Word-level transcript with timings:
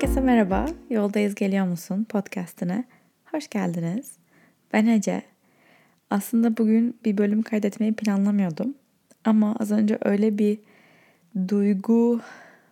Herkese 0.00 0.20
merhaba. 0.20 0.66
Yoldayız 0.90 1.34
geliyor 1.34 1.66
musun 1.66 2.04
podcastine. 2.08 2.84
Hoş 3.24 3.48
geldiniz. 3.48 4.12
Ben 4.72 4.86
Ece. 4.86 5.22
Aslında 6.10 6.56
bugün 6.56 6.98
bir 7.04 7.18
bölüm 7.18 7.42
kaydetmeyi 7.42 7.92
planlamıyordum. 7.92 8.74
Ama 9.24 9.56
az 9.60 9.70
önce 9.70 9.98
öyle 10.04 10.38
bir 10.38 10.58
duygu 11.48 12.20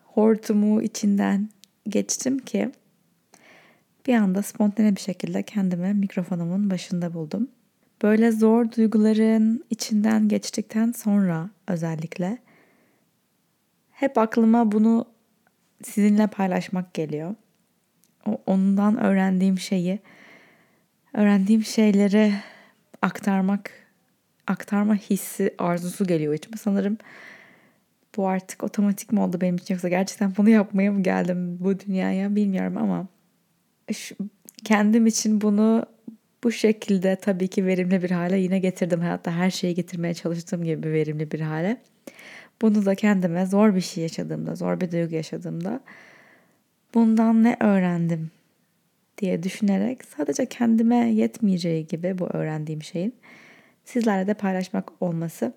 hortumu 0.04 0.82
içinden 0.82 1.48
geçtim 1.88 2.38
ki 2.38 2.70
bir 4.06 4.14
anda 4.14 4.42
spontane 4.42 4.96
bir 4.96 5.00
şekilde 5.00 5.42
kendimi 5.42 5.94
mikrofonumun 5.94 6.70
başında 6.70 7.14
buldum. 7.14 7.48
Böyle 8.02 8.32
zor 8.32 8.72
duyguların 8.72 9.64
içinden 9.70 10.28
geçtikten 10.28 10.92
sonra 10.92 11.50
özellikle 11.66 12.38
hep 13.90 14.18
aklıma 14.18 14.72
bunu 14.72 15.17
sizinle 15.82 16.26
paylaşmak 16.26 16.94
geliyor. 16.94 17.34
Ondan 18.46 18.96
öğrendiğim 18.96 19.58
şeyi, 19.58 19.98
öğrendiğim 21.14 21.64
şeyleri 21.64 22.32
aktarmak, 23.02 23.70
aktarma 24.46 24.94
hissi, 24.94 25.54
arzusu 25.58 26.06
geliyor 26.06 26.34
içime. 26.34 26.56
Sanırım 26.56 26.98
bu 28.16 28.28
artık 28.28 28.64
otomatik 28.64 29.12
mi 29.12 29.20
oldu 29.20 29.40
benim 29.40 29.56
için 29.56 29.74
yoksa 29.74 29.88
gerçekten 29.88 30.36
bunu 30.36 30.48
yapmaya 30.48 30.92
mı 30.92 31.02
geldim 31.02 31.58
bu 31.60 31.80
dünyaya 31.80 32.36
bilmiyorum 32.36 32.76
ama 32.76 33.06
şu, 33.92 34.16
kendim 34.64 35.06
için 35.06 35.40
bunu 35.40 35.86
bu 36.44 36.52
şekilde 36.52 37.16
tabii 37.16 37.48
ki 37.48 37.66
verimli 37.66 38.02
bir 38.02 38.10
hale 38.10 38.38
yine 38.38 38.58
getirdim. 38.58 39.00
Hayatta 39.00 39.32
her 39.32 39.50
şeyi 39.50 39.74
getirmeye 39.74 40.14
çalıştığım 40.14 40.64
gibi 40.64 40.92
verimli 40.92 41.30
bir 41.30 41.40
hale. 41.40 41.76
Bunu 42.62 42.86
da 42.86 42.94
kendime 42.94 43.46
zor 43.46 43.74
bir 43.74 43.80
şey 43.80 44.02
yaşadığımda, 44.02 44.54
zor 44.54 44.80
bir 44.80 44.90
duygu 44.90 45.14
yaşadığımda 45.14 45.80
bundan 46.94 47.44
ne 47.44 47.56
öğrendim 47.60 48.30
diye 49.18 49.42
düşünerek 49.42 50.04
sadece 50.04 50.46
kendime 50.46 51.12
yetmeyeceği 51.12 51.86
gibi 51.86 52.18
bu 52.18 52.26
öğrendiğim 52.26 52.82
şeyin 52.82 53.14
sizlerle 53.84 54.26
de 54.26 54.34
paylaşmak 54.34 55.02
olması 55.02 55.52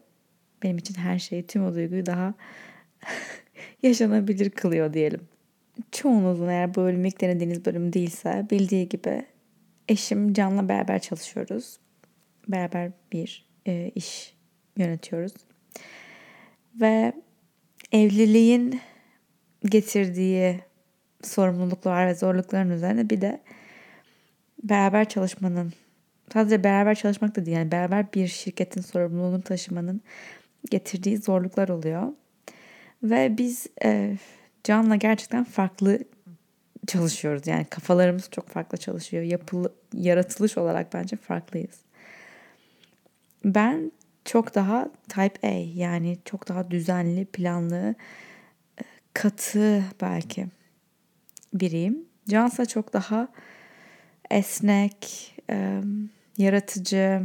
benim 0.64 0.78
için 0.78 0.95
her 0.95 1.20
şeyi, 1.20 1.48
tüm 1.48 1.66
o 1.66 1.76
duyguyu 1.76 2.06
daha 2.06 2.34
yaşanabilir 3.83 4.50
kılıyor 4.50 4.94
diyelim. 4.94 5.22
Çoğunuzun 5.92 6.48
eğer 6.48 6.76
bu 6.76 6.81
bölüm 6.81 7.06
ilk 7.06 7.22
denediğiniz 7.22 7.66
bölüm 7.66 7.94
değilse 7.94 8.48
bildiği 8.52 8.89
gibi 8.89 9.26
eşim 9.89 10.33
Can'la 10.33 10.70
beraber 10.70 11.00
çalışıyoruz. 11.00 11.78
Beraber 12.48 12.92
bir 13.11 13.45
e, 13.67 13.92
iş 13.95 14.33
yönetiyoruz. 14.78 15.33
Ve 16.75 17.14
evliliğin 17.91 18.81
getirdiği 19.66 20.59
sorumluluklar 21.23 22.08
ve 22.08 22.16
zorlukların 22.16 22.69
üzerine 22.69 23.09
bir 23.09 23.22
de 23.22 23.41
beraber 24.64 25.09
çalışmanın 25.09 25.73
sadece 26.33 26.64
beraber 26.64 26.95
çalışmak 26.95 27.36
da 27.36 27.45
değil 27.45 27.58
yani 27.58 27.72
beraber 27.72 28.14
bir 28.14 28.27
şirketin 28.27 28.81
sorumluluğunu 28.81 29.42
taşımanın 29.42 30.02
getirdiği 30.69 31.17
zorluklar 31.17 31.69
oluyor. 31.69 32.08
Ve 33.03 33.38
biz 33.38 33.67
e, 33.83 34.17
Can'la 34.64 34.95
gerçekten 34.95 35.44
farklı 35.44 35.99
çalışıyoruz. 36.88 37.47
Yani 37.47 37.66
kafalarımız 37.66 38.30
çok 38.31 38.49
farklı 38.49 38.77
çalışıyor. 38.77 39.23
Yapılı, 39.23 39.73
yaratılış 39.94 40.58
olarak 40.58 40.94
bence 40.94 41.16
farklıyız. 41.16 41.80
Ben 43.45 43.92
çok 44.25 44.55
daha 44.55 44.89
type 45.09 45.47
A 45.47 45.52
yani 45.75 46.17
çok 46.25 46.47
daha 46.47 46.72
düzenli, 46.72 47.25
planlı, 47.25 47.95
e, 48.81 48.83
katı 49.14 49.83
belki 50.02 50.47
biriyim. 51.53 52.05
Cansa 52.30 52.65
çok 52.65 52.93
daha 52.93 53.27
esnek, 54.31 55.33
e, 55.49 55.81
yaratıcı. 56.37 57.21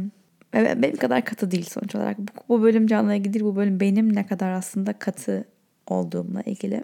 Benim 0.53 0.97
kadar 0.97 1.25
katı 1.25 1.51
değil 1.51 1.65
sonuç 1.65 1.95
olarak. 1.95 2.17
Bu, 2.49 2.61
bölüm 2.61 2.87
Can'la 2.87 3.15
ilgili 3.15 3.33
değil, 3.33 3.45
bu 3.45 3.55
bölüm 3.55 3.79
benim 3.79 4.15
ne 4.15 4.25
kadar 4.25 4.51
aslında 4.51 4.93
katı 4.93 5.45
olduğumla 5.87 6.41
ilgili. 6.41 6.83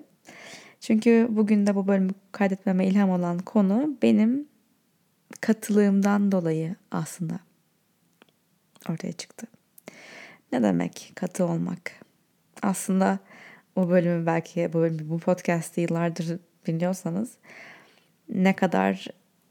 Çünkü 0.79 1.27
bugün 1.29 1.67
de 1.67 1.75
bu 1.75 1.87
bölümü 1.87 2.11
kaydetmeme 2.31 2.87
ilham 2.87 3.09
olan 3.09 3.39
konu 3.39 3.97
benim 4.01 4.47
katılığımdan 5.41 6.31
dolayı 6.31 6.75
aslında 6.91 7.39
ortaya 8.89 9.13
çıktı. 9.13 9.47
Ne 10.53 10.63
demek 10.63 11.11
katı 11.15 11.45
olmak? 11.45 11.91
Aslında 12.61 13.19
o 13.75 13.89
bölümü 13.89 14.25
belki 14.25 14.69
bu 14.73 14.77
bölümü 14.77 15.09
bu 15.09 15.19
podcast'ı 15.19 15.81
yıllardır 15.81 16.39
dinliyorsanız 16.65 17.31
ne 18.29 18.55
kadar 18.55 19.07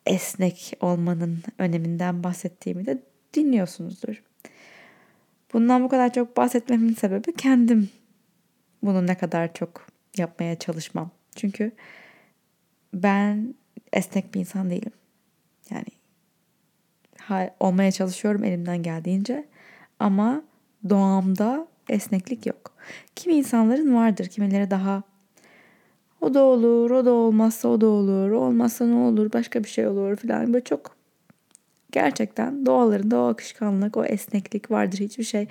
esnek 0.06 0.76
olmanın 0.80 1.42
öneminden 1.58 2.24
bahsettiğimi 2.24 2.86
de 2.86 3.02
dinliyorsunuzdur. 3.34 4.22
Bundan 5.52 5.84
bu 5.84 5.88
kadar 5.88 6.12
çok 6.12 6.36
bahsetmemin 6.36 6.94
sebebi 6.94 7.36
kendim 7.36 7.90
bunu 8.82 9.06
ne 9.06 9.18
kadar 9.18 9.54
çok 9.54 9.86
yapmaya 10.16 10.58
çalışmam. 10.58 11.10
Çünkü 11.36 11.72
ben 12.94 13.54
esnek 13.92 14.34
bir 14.34 14.40
insan 14.40 14.70
değilim. 14.70 14.92
Yani 15.70 15.86
olmaya 17.60 17.92
çalışıyorum 17.92 18.44
elimden 18.44 18.82
geldiğince 18.82 19.48
ama 19.98 20.42
doğamda 20.88 21.66
esneklik 21.88 22.46
yok. 22.46 22.72
Kimi 23.16 23.34
insanların 23.34 23.94
vardır, 23.94 24.26
kimileri 24.26 24.70
daha 24.70 25.02
o 26.20 26.34
da 26.34 26.42
olur, 26.42 26.90
o 26.90 27.04
da 27.04 27.12
olmazsa 27.12 27.68
o 27.68 27.80
da 27.80 27.86
olur, 27.86 28.30
olmazsa 28.30 28.86
ne 28.86 28.94
olur, 28.94 29.32
başka 29.32 29.64
bir 29.64 29.68
şey 29.68 29.86
olur 29.86 30.16
falan. 30.16 30.52
Böyle 30.52 30.64
çok 30.64 30.96
gerçekten 31.92 32.66
doğalarında 32.66 33.18
o 33.18 33.28
akışkanlık, 33.28 33.96
o 33.96 34.04
esneklik 34.04 34.70
vardır. 34.70 34.98
Hiçbir 34.98 35.24
şey 35.24 35.48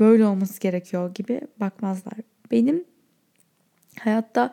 böyle 0.00 0.26
olması 0.26 0.60
gerekiyor 0.60 1.14
gibi 1.14 1.40
bakmazlar. 1.60 2.14
Benim 2.50 2.84
hayatta 4.00 4.52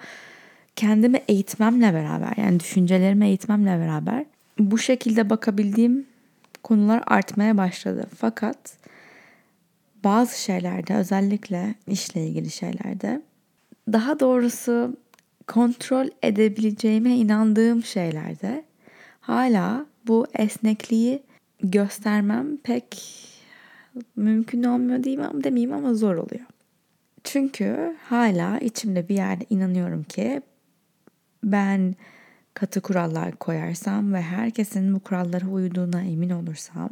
kendimi 0.76 1.22
eğitmemle 1.28 1.94
beraber 1.94 2.34
yani 2.38 2.60
düşüncelerimi 2.60 3.26
eğitmemle 3.28 3.80
beraber 3.80 4.26
bu 4.60 4.78
şekilde 4.78 5.30
bakabildiğim 5.30 6.06
konular 6.64 7.04
artmaya 7.08 7.58
başladı. 7.58 8.08
Fakat 8.18 8.78
bazı 10.04 10.42
şeylerde 10.42 10.96
özellikle 10.96 11.76
işle 11.88 12.28
ilgili 12.28 12.50
şeylerde 12.50 13.22
daha 13.92 14.20
doğrusu 14.20 14.98
kontrol 15.48 16.08
edebileceğime 16.24 17.16
inandığım 17.16 17.84
şeylerde 17.84 18.64
hala 19.22 19.86
bu 20.08 20.28
esnekliği 20.34 21.24
göstermem 21.64 22.58
pek 22.58 23.04
mümkün 24.16 24.64
olmuyor 24.64 25.04
diyeyim 25.04 25.44
demeyeyim 25.44 25.74
ama 25.74 25.94
zor 25.94 26.16
oluyor. 26.16 26.46
Çünkü 27.24 27.96
hala 28.04 28.60
içimde 28.60 29.10
bir 29.10 29.16
yerde 29.16 29.46
inanıyorum 29.50 30.04
ki 30.04 30.42
ben 31.44 31.96
katı 32.54 32.82
kurallar 32.82 33.32
koyarsam 33.36 34.14
ve 34.14 34.22
herkesin 34.22 34.96
bu 34.96 35.00
kurallara 35.00 35.48
uyduğuna 35.48 36.02
emin 36.02 36.30
olursam 36.30 36.90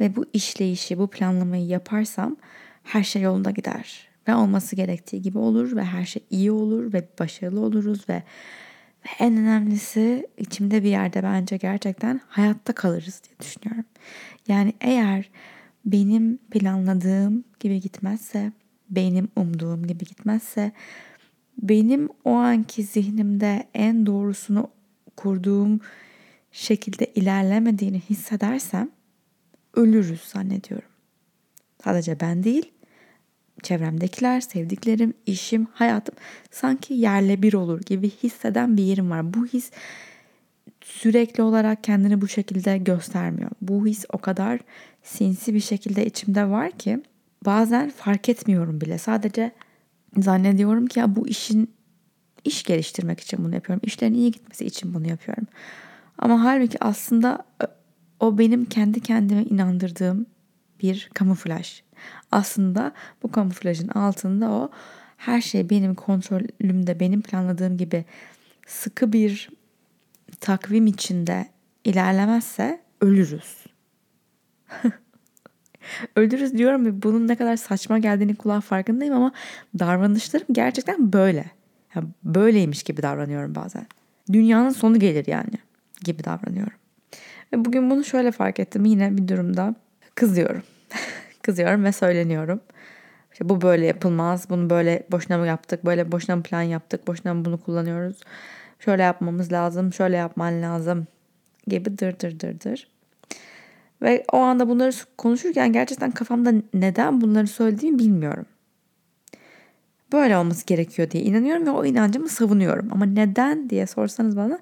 ve 0.00 0.16
bu 0.16 0.24
işleyişi, 0.32 0.98
bu 0.98 1.06
planlamayı 1.06 1.66
yaparsam 1.66 2.36
her 2.82 3.04
şey 3.04 3.22
yolunda 3.22 3.50
gider 3.50 4.08
ve 4.28 4.34
olması 4.34 4.76
gerektiği 4.76 5.22
gibi 5.22 5.38
olur 5.38 5.76
ve 5.76 5.84
her 5.84 6.04
şey 6.04 6.22
iyi 6.30 6.52
olur 6.52 6.92
ve 6.92 7.08
başarılı 7.18 7.60
oluruz 7.60 8.08
ve 8.08 8.22
ve 9.04 9.24
en 9.24 9.36
önemlisi 9.36 10.26
içimde 10.38 10.84
bir 10.84 10.88
yerde 10.88 11.22
bence 11.22 11.56
gerçekten 11.56 12.20
hayatta 12.28 12.72
kalırız 12.72 13.22
diye 13.24 13.38
düşünüyorum. 13.40 13.84
Yani 14.48 14.74
eğer 14.80 15.30
benim 15.84 16.36
planladığım 16.36 17.44
gibi 17.60 17.80
gitmezse, 17.80 18.52
benim 18.90 19.28
umduğum 19.36 19.86
gibi 19.86 20.04
gitmezse, 20.04 20.72
benim 21.62 22.08
o 22.24 22.32
anki 22.32 22.82
zihnimde 22.82 23.68
en 23.74 24.06
doğrusunu 24.06 24.70
kurduğum 25.16 25.80
şekilde 26.52 27.06
ilerlemediğini 27.14 28.00
hissedersem 28.00 28.90
ölürüz 29.76 30.20
zannediyorum. 30.20 30.88
Sadece 31.84 32.20
ben 32.20 32.44
değil, 32.44 32.72
çevremdekiler, 33.62 34.40
sevdiklerim, 34.40 35.14
işim, 35.26 35.66
hayatım 35.72 36.14
sanki 36.50 36.94
yerle 36.94 37.42
bir 37.42 37.52
olur 37.52 37.80
gibi 37.80 38.10
hisseden 38.10 38.76
bir 38.76 38.82
yerim 38.82 39.10
var. 39.10 39.34
Bu 39.34 39.46
his 39.46 39.70
sürekli 40.80 41.42
olarak 41.42 41.84
kendini 41.84 42.20
bu 42.20 42.28
şekilde 42.28 42.78
göstermiyor. 42.78 43.50
Bu 43.62 43.86
his 43.86 44.04
o 44.12 44.18
kadar 44.18 44.60
sinsi 45.02 45.54
bir 45.54 45.60
şekilde 45.60 46.06
içimde 46.06 46.50
var 46.50 46.70
ki 46.70 47.02
bazen 47.44 47.90
fark 47.90 48.28
etmiyorum 48.28 48.80
bile. 48.80 48.98
Sadece 48.98 49.52
zannediyorum 50.18 50.86
ki 50.86 50.98
ya 50.98 51.16
bu 51.16 51.28
işin 51.28 51.74
iş 52.44 52.62
geliştirmek 52.62 53.20
için 53.20 53.44
bunu 53.44 53.54
yapıyorum. 53.54 53.82
İşlerin 53.86 54.14
iyi 54.14 54.30
gitmesi 54.30 54.66
için 54.66 54.94
bunu 54.94 55.08
yapıyorum. 55.08 55.46
Ama 56.18 56.44
halbuki 56.44 56.84
aslında 56.84 57.44
o 58.20 58.38
benim 58.38 58.64
kendi 58.64 59.00
kendime 59.00 59.42
inandırdığım 59.42 60.26
bir 60.82 61.10
kamuflaj. 61.14 61.82
Aslında 62.32 62.92
bu 63.22 63.32
kamuflajın 63.32 63.88
altında 63.88 64.50
o 64.50 64.70
her 65.16 65.40
şey 65.40 65.70
benim 65.70 65.94
kontrolümde, 65.94 67.00
benim 67.00 67.22
planladığım 67.22 67.76
gibi 67.76 68.04
sıkı 68.66 69.12
bir 69.12 69.50
takvim 70.40 70.86
içinde 70.86 71.46
ilerlemezse 71.84 72.80
ölürüz. 73.00 73.64
ölürüz 76.16 76.58
diyorum 76.58 76.86
ve 76.86 77.02
bunun 77.02 77.28
ne 77.28 77.36
kadar 77.36 77.56
saçma 77.56 77.98
geldiğini 77.98 78.34
kulağa 78.34 78.60
farkındayım 78.60 79.14
ama 79.14 79.32
davranışlarım 79.78 80.46
gerçekten 80.52 81.12
böyle. 81.12 81.50
Yani 81.94 82.08
böyleymiş 82.24 82.82
gibi 82.82 83.02
davranıyorum 83.02 83.54
bazen. 83.54 83.86
Dünyanın 84.32 84.70
sonu 84.70 84.98
gelir 84.98 85.26
yani 85.26 85.54
gibi 86.04 86.24
davranıyorum. 86.24 86.83
Ve 87.54 87.64
bugün 87.64 87.90
bunu 87.90 88.04
şöyle 88.04 88.32
fark 88.32 88.60
ettim 88.60 88.84
yine 88.84 89.16
bir 89.16 89.28
durumda 89.28 89.74
kızıyorum. 90.14 90.62
kızıyorum 91.42 91.84
ve 91.84 91.92
söyleniyorum. 91.92 92.60
İşte 93.32 93.48
bu 93.48 93.60
böyle 93.62 93.86
yapılmaz. 93.86 94.50
Bunu 94.50 94.70
böyle 94.70 95.06
boşuna 95.10 95.38
mı 95.38 95.46
yaptık? 95.46 95.86
Böyle 95.86 96.12
boşuna 96.12 96.36
mı 96.36 96.42
plan 96.42 96.62
yaptık? 96.62 97.06
Boşuna 97.06 97.34
mı 97.34 97.44
bunu 97.44 97.60
kullanıyoruz? 97.60 98.20
Şöyle 98.78 99.02
yapmamız 99.02 99.52
lazım. 99.52 99.92
Şöyle 99.92 100.16
yapman 100.16 100.62
lazım 100.62 101.06
gibi 101.66 101.98
dır 101.98 102.20
dır 102.20 102.40
dır 102.40 102.60
dır. 102.60 102.88
Ve 104.02 104.24
o 104.32 104.38
anda 104.38 104.68
bunları 104.68 104.92
konuşurken 105.18 105.72
gerçekten 105.72 106.10
kafamda 106.10 106.52
neden 106.74 107.20
bunları 107.20 107.46
söylediğimi 107.46 107.98
bilmiyorum. 107.98 108.46
Böyle 110.12 110.36
olması 110.36 110.66
gerekiyor 110.66 111.10
diye 111.10 111.22
inanıyorum 111.22 111.66
ve 111.66 111.70
o 111.70 111.84
inancımı 111.84 112.28
savunuyorum. 112.28 112.88
Ama 112.92 113.04
neden 113.04 113.70
diye 113.70 113.86
sorsanız 113.86 114.36
bana 114.36 114.58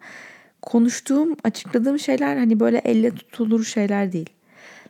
konuştuğum, 0.62 1.36
açıkladığım 1.44 1.98
şeyler 1.98 2.36
hani 2.36 2.60
böyle 2.60 2.78
elle 2.78 3.10
tutulur 3.10 3.64
şeyler 3.64 4.12
değil. 4.12 4.30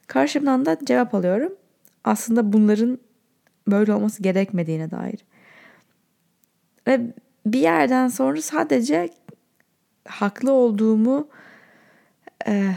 Karşımdan 0.06 0.66
da 0.66 0.76
cevap 0.84 1.14
alıyorum. 1.14 1.52
Aslında 2.04 2.52
bunların 2.52 2.98
böyle 3.68 3.92
olması 3.92 4.22
gerekmediğine 4.22 4.90
dair. 4.90 5.24
Ve 6.86 7.00
bir 7.46 7.60
yerden 7.60 8.08
sonra 8.08 8.42
sadece 8.42 9.10
haklı 10.08 10.52
olduğumu 10.52 11.28
e, 12.46 12.72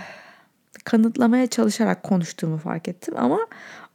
kanıtlamaya 0.84 1.48
çalışarak 1.48 2.04
konuştuğumu 2.04 2.58
fark 2.58 2.88
ettim. 2.88 3.14
Ama 3.18 3.40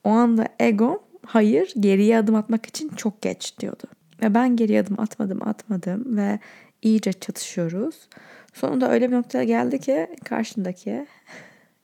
o 0.04 0.10
anda 0.10 0.48
ego 0.60 1.02
hayır 1.26 1.72
geriye 1.80 2.18
adım 2.18 2.34
atmak 2.34 2.66
için 2.66 2.88
çok 2.88 3.22
geç 3.22 3.58
diyordu. 3.58 3.84
Ve 4.22 4.34
ben 4.34 4.56
geriye 4.56 4.80
adım 4.80 5.00
atmadım 5.00 5.48
atmadım 5.48 6.16
ve 6.16 6.38
iyice 6.82 7.12
çatışıyoruz. 7.12 8.08
Sonunda 8.54 8.90
öyle 8.90 9.10
bir 9.10 9.16
noktaya 9.16 9.44
geldi 9.44 9.80
ki 9.80 10.16
karşındaki 10.24 11.06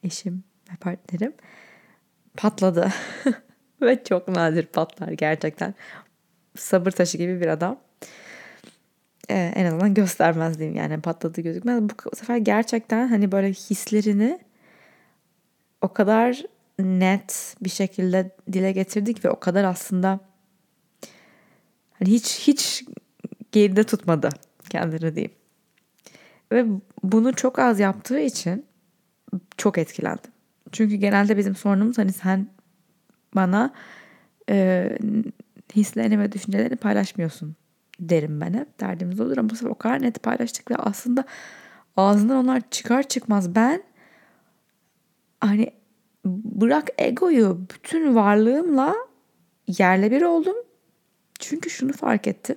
eşim 0.03 0.45
ve 0.73 0.77
partnerim 0.77 1.33
patladı. 2.37 2.93
ve 3.83 4.05
çok 4.05 4.29
nadir 4.29 4.67
patlar 4.67 5.09
gerçekten. 5.09 5.75
Sabır 6.57 6.91
taşı 6.91 7.19
gibi 7.19 7.41
bir 7.41 7.47
adam. 7.47 7.81
Ee, 9.31 9.53
en 9.55 9.67
azından 9.67 9.95
göstermez 9.95 10.59
diyeyim 10.59 10.77
yani 10.77 11.01
patladı 11.01 11.41
gözükmez. 11.41 11.83
Bu 11.83 12.17
sefer 12.17 12.37
gerçekten 12.37 13.09
hani 13.09 13.33
böyle 13.33 13.49
hislerini 13.49 14.41
o 15.81 15.93
kadar 15.93 16.43
net 16.79 17.57
bir 17.61 17.71
şekilde 17.71 18.31
dile 18.53 18.73
getirdik 18.73 19.25
ve 19.25 19.31
o 19.31 19.41
kadar 19.41 19.65
aslında 19.65 20.21
hani 21.93 22.11
hiç 22.11 22.39
hiç 22.39 22.85
geride 23.53 23.85
tutmadı 23.85 24.31
kendini 24.69 25.15
diyeyim. 25.15 25.35
Ve 26.53 26.67
bunu 27.03 27.35
çok 27.35 27.59
az 27.59 27.81
yaptığı 27.81 28.21
için 28.21 28.67
çok 29.57 29.79
etkilendim. 29.79 30.31
Çünkü 30.73 30.95
genelde 30.95 31.37
bizim 31.37 31.55
sorunumuz 31.55 31.99
hani 31.99 32.13
sen 32.13 32.49
bana 33.35 33.73
e, 34.51 34.91
hislerini 35.77 36.19
ve 36.21 36.33
düşüncelerini 36.33 36.77
paylaşmıyorsun 36.77 37.57
derim 38.01 38.41
ben 38.41 38.55
hep. 38.55 38.81
Derdimiz 38.81 39.21
olur 39.21 39.37
ama 39.37 39.51
bu 39.51 39.57
sefer 39.57 39.71
o 39.71 39.75
kadar 39.75 40.03
net 40.03 40.23
paylaştık 40.23 40.71
ve 40.71 40.77
aslında 40.77 41.25
ağzından 41.97 42.45
onlar 42.45 42.63
çıkar 42.71 43.03
çıkmaz 43.09 43.55
ben 43.55 43.83
hani 45.41 45.71
bırak 46.25 46.89
egoyu 46.99 47.67
bütün 47.75 48.15
varlığımla 48.15 48.95
yerle 49.69 50.11
bir 50.11 50.23
oldum. 50.23 50.57
Çünkü 51.39 51.71
şunu 51.71 51.93
fark 51.93 52.27
ettim. 52.27 52.57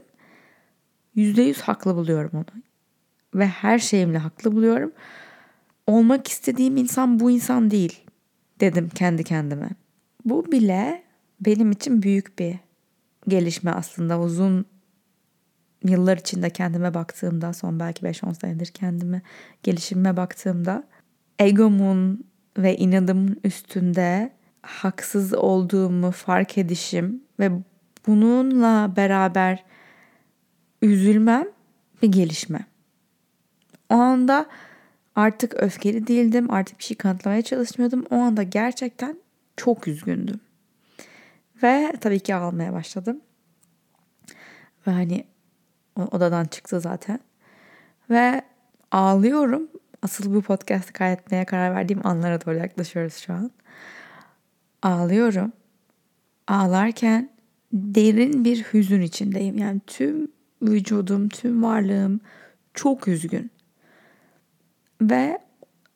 Yüzde 1.19 1.41
yüz 1.41 1.61
haklı 1.61 1.95
buluyorum 1.95 2.31
onu. 2.33 2.63
Ve 3.35 3.47
her 3.47 3.79
şeyimle 3.79 4.17
haklı 4.17 4.51
buluyorum. 4.51 4.91
Olmak 5.87 6.27
istediğim 6.27 6.77
insan 6.77 7.19
bu 7.19 7.31
insan 7.31 7.71
değil 7.71 8.01
dedim 8.59 8.89
kendi 8.95 9.23
kendime. 9.23 9.69
Bu 10.25 10.51
bile 10.51 11.03
benim 11.41 11.71
için 11.71 12.01
büyük 12.01 12.39
bir 12.39 12.55
gelişme 13.27 13.71
aslında. 13.71 14.19
Uzun 14.19 14.65
yıllar 15.83 16.17
içinde 16.17 16.49
kendime 16.49 16.93
baktığımda 16.93 17.53
son 17.53 17.79
belki 17.79 18.05
5-10 18.05 18.39
senedir 18.41 18.67
kendime 18.67 19.21
gelişimime 19.63 20.17
baktığımda 20.17 20.83
egomun 21.39 22.23
ve 22.57 22.77
inadımın 22.77 23.39
üstünde 23.43 24.33
haksız 24.61 25.33
olduğumu 25.33 26.11
fark 26.11 26.57
edişim 26.57 27.23
ve 27.39 27.51
bununla 28.07 28.93
beraber 28.95 29.63
üzülmem 30.81 31.45
bir 32.01 32.11
gelişme. 32.11 32.65
O 33.89 33.95
anda 33.95 34.45
artık 35.15 35.63
öfkeli 35.63 36.07
değildim, 36.07 36.51
artık 36.51 36.79
bir 36.79 36.83
şey 36.83 36.97
kanıtlamaya 36.97 37.41
çalışmıyordum. 37.41 38.05
O 38.09 38.15
anda 38.15 38.43
gerçekten 38.43 39.17
çok 39.57 39.87
üzgündüm. 39.87 40.39
Ve 41.63 41.93
tabii 42.01 42.19
ki 42.19 42.35
ağlamaya 42.35 42.73
başladım. 42.73 43.21
Ve 44.87 44.91
hani 44.91 45.25
odadan 45.97 46.45
çıktı 46.45 46.79
zaten. 46.79 47.19
Ve 48.09 48.41
ağlıyorum. 48.91 49.69
Asıl 50.01 50.33
bu 50.33 50.41
podcast'ı 50.41 50.93
kaydetmeye 50.93 51.45
karar 51.45 51.75
verdiğim 51.75 52.07
anlara 52.07 52.45
doğru 52.45 52.55
yaklaşıyoruz 52.55 53.15
şu 53.15 53.33
an. 53.33 53.51
Ağlıyorum. 54.81 55.51
Ağlarken 56.47 57.29
derin 57.73 58.45
bir 58.45 58.63
hüzün 58.63 59.01
içindeyim. 59.01 59.57
Yani 59.57 59.81
tüm 59.87 60.31
vücudum, 60.61 61.29
tüm 61.29 61.63
varlığım 61.63 62.19
çok 62.73 63.07
üzgün. 63.07 63.51
Ve 65.01 65.39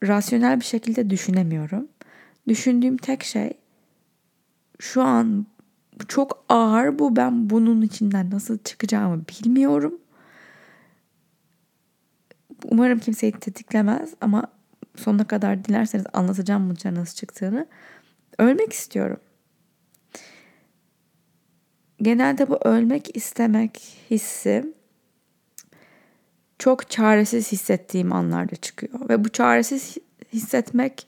rasyonel 0.04 0.60
bir 0.60 0.66
şekilde 0.66 1.10
düşünemiyorum. 1.10 1.88
Düşündüğüm 2.48 2.98
tek 2.98 3.24
şey 3.24 3.54
şu 4.80 5.02
an 5.02 5.46
çok 6.08 6.46
ağır 6.50 7.00
bu. 7.00 7.16
Ben 7.16 7.50
bunun 7.50 7.82
içinden 7.82 8.32
nasıl 8.32 8.58
çıkacağımı 8.58 9.24
bilmiyorum. 9.28 10.00
Umarım 12.64 13.00
kimseyi 13.00 13.32
tetiklemez 13.32 14.14
ama 14.22 14.48
sonuna 14.96 15.28
kadar 15.28 15.66
dilerseniz 15.66 16.06
anlatacağım 16.14 16.70
bunun 16.70 16.96
nasıl 16.96 17.16
çıktığını. 17.16 17.68
Ölmek 18.40 18.74
istiyorum. 18.74 19.18
Genelde 22.04 22.50
bu 22.50 22.58
ölmek 22.64 23.18
istemek 23.18 23.78
hissi 24.12 24.74
çok 26.60 26.90
çaresiz 26.90 27.52
hissettiğim 27.52 28.14
anlarda 28.14 28.56
çıkıyor. 28.56 29.10
Ve 29.10 29.24
bu 29.24 29.30
çaresiz 29.30 29.98
hissetmek 30.34 31.08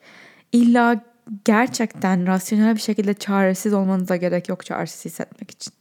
illa 0.52 1.02
gerçekten 1.46 2.28
rasyonel 2.28 2.76
bir 2.76 2.82
şekilde 2.82 3.14
çaresiz 3.14 3.74
olmanıza 3.74 4.16
gerek 4.16 4.50
yok 4.50 4.66
çaresiz 4.66 5.06
hissetmek 5.06 5.52
için. 5.52 5.74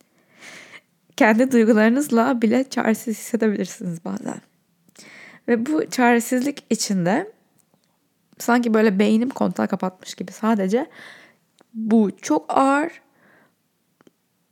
Kendi 1.16 1.52
duygularınızla 1.52 2.42
bile 2.42 2.64
çaresiz 2.70 3.18
hissedebilirsiniz 3.18 4.04
bazen. 4.04 4.40
Ve 5.48 5.66
bu 5.66 5.90
çaresizlik 5.90 6.64
içinde 6.70 7.32
sanki 8.38 8.74
böyle 8.74 8.98
beynim 8.98 9.30
kontağı 9.30 9.68
kapatmış 9.68 10.14
gibi 10.14 10.32
sadece 10.32 10.86
bu 11.74 12.10
çok 12.22 12.58
ağır 12.58 13.02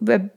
ve 0.02 0.30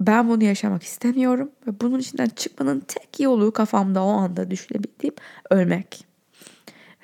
ben 0.00 0.28
bunu 0.28 0.44
yaşamak 0.44 0.82
istemiyorum 0.82 1.50
ve 1.66 1.80
bunun 1.80 1.98
içinden 1.98 2.26
çıkmanın 2.26 2.80
tek 2.80 3.20
yolu 3.20 3.52
kafamda 3.52 4.04
o 4.04 4.08
anda 4.08 4.50
düşünebildiğim 4.50 5.14
ölmek. 5.50 6.06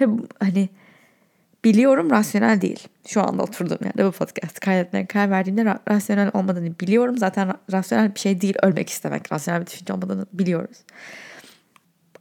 Ve 0.01 0.07
hani 0.41 0.69
biliyorum 1.65 2.11
rasyonel 2.11 2.61
değil. 2.61 2.89
Şu 3.07 3.23
anda 3.23 3.43
oturduğum 3.43 3.79
yerde 3.85 4.07
bu 4.07 4.11
podcast 4.11 4.61
kaydetmeye 4.61 5.07
karar 5.07 5.31
verdiğimde 5.31 5.79
rasyonel 5.89 6.31
olmadığını 6.35 6.81
biliyorum. 6.81 7.19
Zaten 7.19 7.53
rasyonel 7.73 8.15
bir 8.15 8.21
şey 8.21 8.41
değil 8.41 8.55
ölmek 8.63 8.89
istemek. 8.89 9.33
Rasyonel 9.33 9.61
bir 9.61 9.67
düşünce 9.67 9.93
olmadığını 9.93 10.27
biliyoruz. 10.33 10.79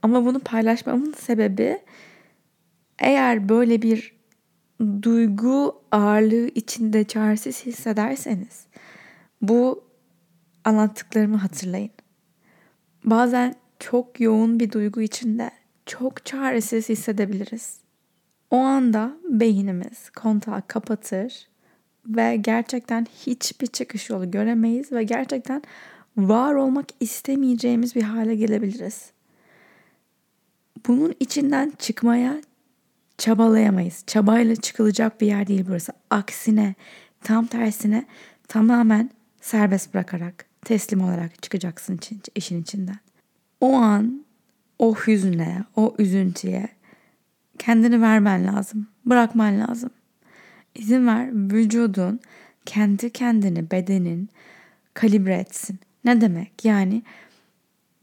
Ama 0.02 0.26
bunu 0.26 0.40
paylaşmamın 0.40 1.14
sebebi 1.14 1.80
eğer 3.00 3.50
böyle 3.50 3.82
bir 3.82 4.20
duygu 5.02 5.82
ağırlığı 5.92 6.48
içinde 6.48 7.04
çaresiz 7.04 7.66
hissederseniz 7.66 8.66
bu 9.42 9.89
anlattıklarımı 10.70 11.38
hatırlayın. 11.38 11.92
Bazen 13.06 13.56
çok 13.80 14.20
yoğun 14.20 14.60
bir 14.60 14.72
duygu 14.72 15.02
içinde 15.02 15.52
çok 15.86 16.26
çaresiz 16.26 16.90
hissedebiliriz. 16.90 17.80
O 18.52 18.58
anda 18.58 19.18
beynimiz 19.30 20.10
kontağı 20.10 20.68
kapatır 20.68 21.48
ve 22.08 22.36
gerçekten 22.36 23.06
hiçbir 23.26 23.68
çıkış 23.68 24.10
yolu 24.10 24.32
göremeyiz 24.32 24.92
ve 24.92 25.04
gerçekten 25.04 25.62
var 26.18 26.54
olmak 26.54 26.86
istemeyeceğimiz 27.00 27.96
bir 27.96 28.04
hale 28.04 28.36
gelebiliriz. 28.36 29.12
bunun 30.88 31.16
içinden 31.20 31.74
çıkmaya 31.80 32.42
çabalayamayız. 33.18 34.04
Çabayla 34.08 34.56
çıkılacak 34.56 35.22
bir 35.22 35.28
yer 35.28 35.48
değil 35.48 35.66
burası. 35.68 35.92
Aksine 36.10 36.76
tam 37.24 37.46
tersine 37.46 38.06
tamamen 38.48 39.10
serbest 39.42 39.94
bırakarak, 39.94 40.46
teslim 40.66 41.04
olarak 41.04 41.44
çıkacaksın 41.44 41.98
için, 41.98 42.22
işin 42.36 42.62
içinden. 42.62 43.00
O 43.62 43.74
an 43.74 44.26
o 44.80 44.96
hüzne, 44.96 45.64
o 45.76 45.96
üzüntüye 45.98 46.68
kendini 47.60 48.02
vermen 48.02 48.48
lazım. 48.48 48.88
Bırakman 49.06 49.60
lazım. 49.60 49.90
İzin 50.76 51.08
ver 51.08 51.30
vücudun 51.34 52.20
kendi 52.66 53.14
kendini, 53.14 53.72
bedenin 53.72 54.30
kalibre 54.94 55.36
etsin. 55.36 55.80
Ne 56.06 56.22
demek? 56.22 56.66
Yani 56.66 57.04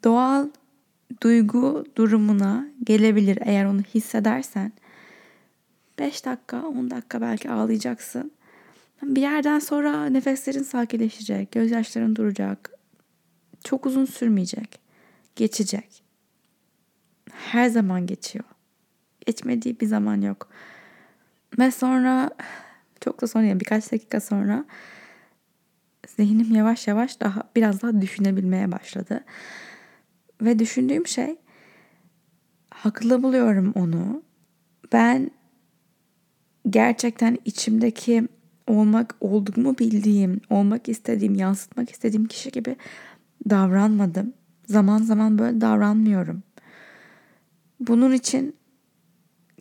doğal 0.05 0.49
duygu 1.23 1.85
durumuna 1.97 2.67
gelebilir 2.85 3.39
eğer 3.45 3.65
onu 3.65 3.81
hissedersen. 3.81 4.73
5 5.99 6.25
dakika, 6.25 6.67
10 6.67 6.91
dakika 6.91 7.21
belki 7.21 7.51
ağlayacaksın. 7.51 8.33
Bir 9.03 9.21
yerden 9.21 9.59
sonra 9.59 10.07
nefeslerin 10.07 10.63
sakinleşecek, 10.63 11.53
gözyaşların 11.53 12.17
duracak. 12.17 12.71
Çok 13.65 13.87
uzun 13.87 14.05
sürmeyecek. 14.05 14.81
Geçecek. 15.37 16.03
Her 17.33 17.69
zaman 17.69 18.07
geçiyor. 18.07 18.45
Geçmediği 19.27 19.81
bir 19.81 19.87
zaman 19.87 20.21
yok. 20.21 20.49
Ve 21.59 21.71
sonra 21.71 22.31
çok 23.01 23.21
da 23.21 23.27
sonra 23.27 23.45
yani 23.45 23.61
birkaç 23.61 23.93
dakika 23.93 24.21
sonra 24.21 24.65
zihnim 26.07 26.55
yavaş 26.55 26.89
yavaş 26.89 27.21
daha 27.21 27.43
biraz 27.57 27.83
daha 27.83 28.01
düşünebilmeye 28.01 28.73
başladı. 28.73 29.25
Ve 30.43 30.59
düşündüğüm 30.59 31.07
şey 31.07 31.37
haklı 32.71 33.23
buluyorum 33.23 33.73
onu. 33.75 34.23
Ben 34.93 35.31
gerçekten 36.71 37.39
içimdeki 37.45 38.29
olmak 38.67 39.15
olduğumu 39.21 39.79
bildiğim, 39.79 40.41
olmak 40.51 40.89
istediğim, 40.89 41.35
yansıtmak 41.35 41.91
istediğim 41.91 42.27
kişi 42.27 42.51
gibi 42.51 42.77
davranmadım. 43.51 44.33
Zaman 44.67 45.03
zaman 45.03 45.39
böyle 45.39 45.61
davranmıyorum. 45.61 46.43
Bunun 47.81 48.13
için 48.13 48.57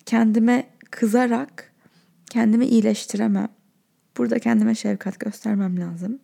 kendime 0.06 0.68
kızarak 0.92 1.74
kendimi 2.30 2.66
iyileştiremem. 2.66 3.48
Burada 4.18 4.40
kendime 4.40 4.76
şefkat 4.76 5.20
göstermem 5.20 5.80
lazım. 5.80 6.20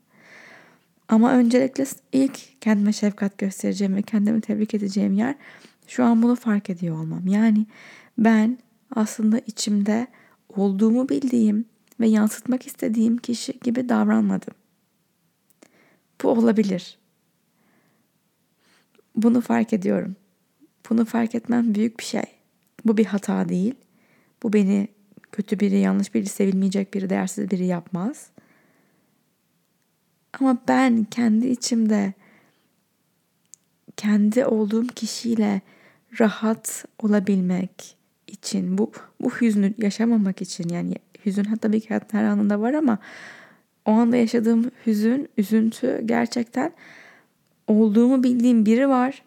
Ama 1.07 1.33
öncelikle 1.33 1.85
ilk 2.11 2.61
kendime 2.61 2.93
şefkat 2.93 3.37
göstereceğim 3.37 3.95
ve 3.95 4.01
kendimi 4.01 4.41
tebrik 4.41 4.73
edeceğim 4.73 5.13
yer 5.13 5.35
şu 5.87 6.03
an 6.03 6.23
bunu 6.23 6.35
fark 6.35 6.69
ediyor 6.69 6.99
olmam. 6.99 7.27
Yani 7.27 7.65
ben 8.17 8.57
aslında 8.95 9.39
içimde 9.39 10.07
olduğumu 10.55 11.09
bildiğim 11.09 11.65
ve 12.01 12.07
yansıtmak 12.07 12.67
istediğim 12.67 13.17
kişi 13.17 13.59
gibi 13.63 13.89
davranmadım. 13.89 14.53
Bu 16.23 16.29
olabilir. 16.29 16.97
Bunu 19.15 19.41
fark 19.41 19.73
ediyorum. 19.73 20.15
Bunu 20.89 21.05
fark 21.05 21.35
etmem 21.35 21.75
büyük 21.75 21.99
bir 21.99 22.03
şey. 22.03 22.23
Bu 22.85 22.97
bir 22.97 23.05
hata 23.05 23.49
değil. 23.49 23.75
Bu 24.43 24.53
beni 24.53 24.87
kötü 25.31 25.59
biri, 25.59 25.79
yanlış 25.79 26.13
biri, 26.13 26.25
sevilmeyecek 26.25 26.93
biri, 26.93 27.09
değersiz 27.09 27.51
biri 27.51 27.65
yapmaz. 27.65 28.29
Ama 30.39 30.61
ben 30.67 31.03
kendi 31.03 31.47
içimde 31.47 32.13
kendi 33.97 34.45
olduğum 34.45 34.87
kişiyle 34.87 35.61
rahat 36.19 36.85
olabilmek 36.99 37.97
için 38.27 38.77
bu 38.77 38.91
bu 39.21 39.29
hüznü 39.29 39.73
yaşamamak 39.77 40.41
için 40.41 40.69
yani 40.69 40.95
hüzün 41.25 41.43
tabii 41.43 41.81
ki 41.81 41.87
hayatın 41.87 42.17
her 42.17 42.23
anında 42.23 42.61
var 42.61 42.73
ama 42.73 42.97
o 43.85 43.91
anda 43.91 44.17
yaşadığım 44.17 44.71
hüzün, 44.85 45.29
üzüntü 45.37 46.01
gerçekten 46.05 46.71
olduğumu 47.67 48.23
bildiğim 48.23 48.65
biri 48.65 48.89
var. 48.89 49.23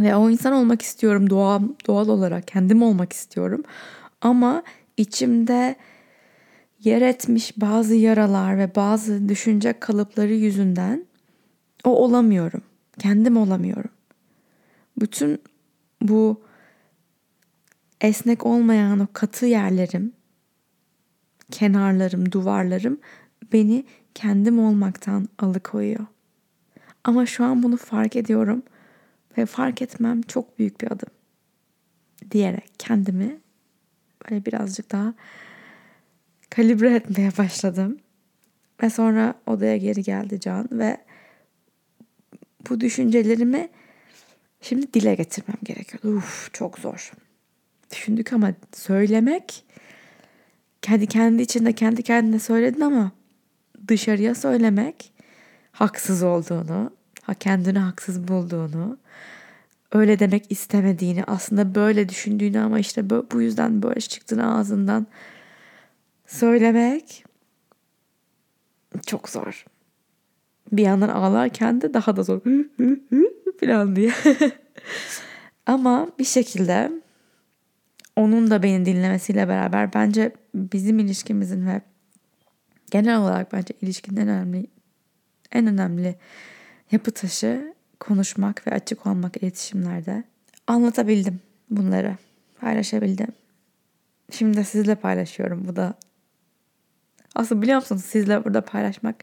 Ve 0.00 0.16
o 0.16 0.30
insan 0.30 0.52
olmak 0.52 0.82
istiyorum 0.82 1.30
doğal, 1.30 1.62
doğal 1.86 2.08
olarak. 2.08 2.46
Kendim 2.46 2.82
olmak 2.82 3.12
istiyorum. 3.12 3.62
Ama 4.20 4.62
içimde 4.96 5.76
yer 6.84 7.02
etmiş 7.02 7.52
bazı 7.56 7.94
yaralar 7.94 8.58
ve 8.58 8.74
bazı 8.74 9.28
düşünce 9.28 9.72
kalıpları 9.80 10.34
yüzünden 10.34 11.06
o 11.84 12.04
olamıyorum. 12.04 12.62
Kendim 12.98 13.36
olamıyorum. 13.36 13.90
Bütün 15.00 15.42
bu 16.02 16.40
esnek 18.00 18.46
olmayan 18.46 19.00
o 19.00 19.06
katı 19.12 19.46
yerlerim, 19.46 20.12
kenarlarım, 21.50 22.32
duvarlarım 22.32 23.00
beni 23.52 23.84
kendim 24.14 24.58
olmaktan 24.58 25.28
alıkoyuyor. 25.38 26.06
Ama 27.04 27.26
şu 27.26 27.44
an 27.44 27.62
bunu 27.62 27.76
fark 27.76 28.16
ediyorum 28.16 28.62
ve 29.38 29.46
fark 29.46 29.82
etmem 29.82 30.22
çok 30.22 30.58
büyük 30.58 30.80
bir 30.80 30.86
adım 30.86 31.08
diyerek 32.30 32.70
kendimi 32.78 33.40
böyle 34.24 34.44
birazcık 34.46 34.92
daha 34.92 35.14
kalibre 36.50 36.94
etmeye 36.94 37.30
başladım. 37.38 37.98
Ve 38.82 38.90
sonra 38.90 39.34
odaya 39.46 39.76
geri 39.76 40.02
geldi 40.02 40.40
Can 40.40 40.68
ve 40.72 40.96
bu 42.70 42.80
düşüncelerimi 42.80 43.68
şimdi 44.60 44.92
dile 44.92 45.14
getirmem 45.14 45.58
gerekiyor. 45.62 46.14
Uf 46.14 46.54
çok 46.54 46.78
zor. 46.78 47.12
Düşündük 47.90 48.32
ama 48.32 48.52
söylemek 48.72 49.64
kendi 50.82 51.06
kendi 51.06 51.42
içinde 51.42 51.72
kendi 51.72 52.02
kendine 52.02 52.38
söyledin 52.38 52.80
ama 52.80 53.12
dışarıya 53.88 54.34
söylemek 54.34 55.12
haksız 55.72 56.22
olduğunu, 56.22 56.90
ha 57.22 57.34
kendini 57.34 57.78
haksız 57.78 58.28
bulduğunu, 58.28 58.98
öyle 59.92 60.18
demek 60.18 60.52
istemediğini, 60.52 61.24
aslında 61.24 61.74
böyle 61.74 62.08
düşündüğünü 62.08 62.60
ama 62.60 62.78
işte 62.78 63.10
bu 63.10 63.40
yüzden 63.42 63.82
böyle 63.82 64.00
çıktığını 64.00 64.54
ağzından 64.58 65.06
söylemek 66.26 67.24
çok 69.06 69.28
zor. 69.28 69.64
Bir 70.72 70.82
yandan 70.82 71.08
ağlarken 71.08 71.80
de 71.80 71.94
daha 71.94 72.16
da 72.16 72.22
zor. 72.22 72.40
falan 73.60 73.96
diye. 73.96 74.12
ama 75.66 76.08
bir 76.18 76.24
şekilde 76.24 76.92
onun 78.16 78.50
da 78.50 78.62
beni 78.62 78.84
dinlemesiyle 78.84 79.48
beraber 79.48 79.94
bence 79.94 80.32
bizim 80.54 80.98
ilişkimizin 80.98 81.66
ve 81.66 81.80
genel 82.90 83.18
olarak 83.18 83.52
bence 83.52 83.74
ilişkinin 83.82 84.20
en 84.20 84.28
önemli 84.28 84.66
en 85.52 85.66
önemli 85.66 86.16
yapı 86.92 87.10
taşı 87.10 87.74
konuşmak 88.00 88.66
ve 88.66 88.70
açık 88.70 89.06
olmak 89.06 89.36
iletişimlerde. 89.36 90.24
Anlatabildim 90.66 91.40
bunları. 91.70 92.16
Paylaşabildim. 92.60 93.28
Şimdi 94.30 94.56
de 94.56 94.64
sizle 94.64 94.94
paylaşıyorum. 94.94 95.68
Bu 95.68 95.76
da 95.76 95.94
aslında 97.34 97.62
biliyor 97.62 97.76
musunuz 97.76 98.04
sizle 98.04 98.44
burada 98.44 98.64
paylaşmak 98.64 99.16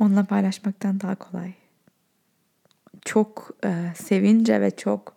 onunla 0.00 0.24
paylaşmaktan 0.24 1.00
daha 1.00 1.14
kolay. 1.14 1.52
Çok 3.04 3.50
e, 3.64 3.92
sevince 3.96 4.60
ve 4.60 4.70
çok 4.70 5.16